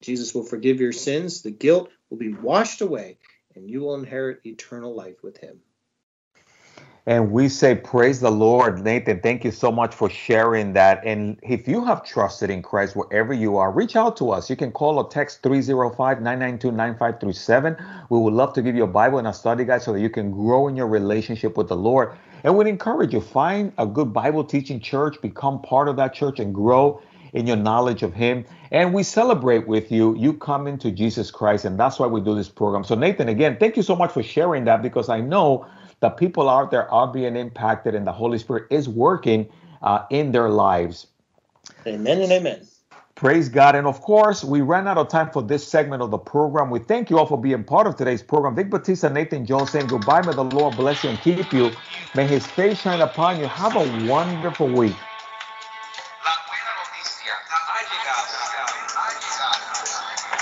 Jesus 0.00 0.34
will 0.34 0.42
forgive 0.42 0.80
your 0.80 0.92
sins. 0.92 1.42
The 1.42 1.50
guilt 1.50 1.90
will 2.08 2.16
be 2.16 2.32
washed 2.32 2.80
away 2.80 3.18
and 3.54 3.68
you 3.68 3.80
will 3.80 3.94
inherit 3.94 4.40
eternal 4.46 4.94
life 4.94 5.22
with 5.22 5.36
him. 5.36 5.60
And 7.06 7.32
we 7.32 7.48
say, 7.48 7.74
Praise 7.74 8.20
the 8.20 8.30
Lord. 8.30 8.82
Nathan, 8.82 9.20
thank 9.20 9.44
you 9.44 9.50
so 9.50 9.72
much 9.72 9.94
for 9.94 10.10
sharing 10.10 10.74
that. 10.74 11.02
And 11.04 11.38
if 11.42 11.66
you 11.66 11.84
have 11.84 12.04
trusted 12.04 12.50
in 12.50 12.62
Christ 12.62 12.94
wherever 12.94 13.32
you 13.32 13.56
are, 13.56 13.72
reach 13.72 13.96
out 13.96 14.16
to 14.18 14.30
us. 14.30 14.50
You 14.50 14.56
can 14.56 14.70
call 14.70 14.98
or 14.98 15.08
text 15.08 15.42
305 15.42 16.20
992 16.22 16.70
9537. 16.70 17.76
We 18.10 18.18
would 18.18 18.34
love 18.34 18.52
to 18.54 18.62
give 18.62 18.76
you 18.76 18.84
a 18.84 18.88
Bible 18.88 19.18
and 19.18 19.28
a 19.28 19.32
study 19.32 19.64
guide 19.64 19.82
so 19.82 19.92
that 19.92 20.00
you 20.00 20.10
can 20.10 20.30
grow 20.30 20.68
in 20.68 20.76
your 20.76 20.88
relationship 20.88 21.56
with 21.56 21.68
the 21.68 21.76
Lord. 21.76 22.12
And 22.44 22.56
we'd 22.56 22.68
encourage 22.68 23.12
you 23.12 23.20
find 23.20 23.72
a 23.78 23.86
good 23.86 24.12
Bible 24.12 24.44
teaching 24.44 24.80
church, 24.80 25.20
become 25.20 25.62
part 25.62 25.88
of 25.88 25.96
that 25.96 26.14
church, 26.14 26.38
and 26.38 26.54
grow 26.54 27.02
in 27.32 27.46
your 27.46 27.56
knowledge 27.56 28.02
of 28.02 28.14
Him. 28.14 28.44
And 28.70 28.92
we 28.92 29.02
celebrate 29.02 29.66
with 29.66 29.90
you, 29.90 30.16
you 30.16 30.34
coming 30.34 30.78
to 30.78 30.90
Jesus 30.90 31.30
Christ. 31.30 31.64
And 31.64 31.78
that's 31.78 31.98
why 31.98 32.06
we 32.06 32.20
do 32.20 32.34
this 32.34 32.48
program. 32.48 32.84
So, 32.84 32.94
Nathan, 32.94 33.28
again, 33.28 33.56
thank 33.58 33.76
you 33.76 33.82
so 33.82 33.96
much 33.96 34.12
for 34.12 34.22
sharing 34.22 34.64
that 34.64 34.82
because 34.82 35.08
I 35.08 35.20
know 35.20 35.66
the 36.00 36.10
people 36.10 36.48
out 36.48 36.70
there 36.70 36.90
are 36.90 37.12
being 37.12 37.36
impacted 37.36 37.94
and 37.94 38.06
the 38.06 38.12
Holy 38.12 38.38
Spirit 38.38 38.66
is 38.70 38.88
working 38.88 39.48
uh, 39.82 40.04
in 40.10 40.32
their 40.32 40.50
lives. 40.50 41.08
Amen 41.86 42.20
and 42.20 42.32
amen. 42.32 42.68
Praise 43.16 43.50
God. 43.50 43.76
And 43.76 43.86
of 43.86 44.00
course, 44.00 44.44
we 44.44 44.62
ran 44.62 44.88
out 44.88 44.98
of 44.98 45.08
time 45.08 45.30
for 45.30 45.42
this 45.42 45.66
segment 45.66 46.02
of 46.02 46.10
the 46.10 46.18
program. 46.18 46.70
We 46.70 46.80
thank 46.80 47.10
you 47.10 47.18
all 47.18 47.26
for 47.26 47.40
being 47.40 47.64
part 47.64 47.86
of 47.86 47.96
today's 47.96 48.22
program. 48.22 48.56
Vic 48.56 48.70
Batista, 48.70 49.10
Nathan 49.10 49.46
Jones 49.46 49.72
saying 49.72 49.88
goodbye. 49.88 50.22
May 50.22 50.32
the 50.32 50.44
Lord 50.44 50.76
bless 50.76 51.04
you 51.04 51.10
and 51.10 51.20
keep 51.20 51.52
you. 51.52 51.78
May 52.14 52.26
his 52.26 52.48
face 52.48 52.80
shine 52.80 53.02
upon 53.02 53.38
you. 53.38 53.46
Have 53.46 53.76
a 53.76 53.82
wonderful 53.82 54.70
week. 54.70 55.09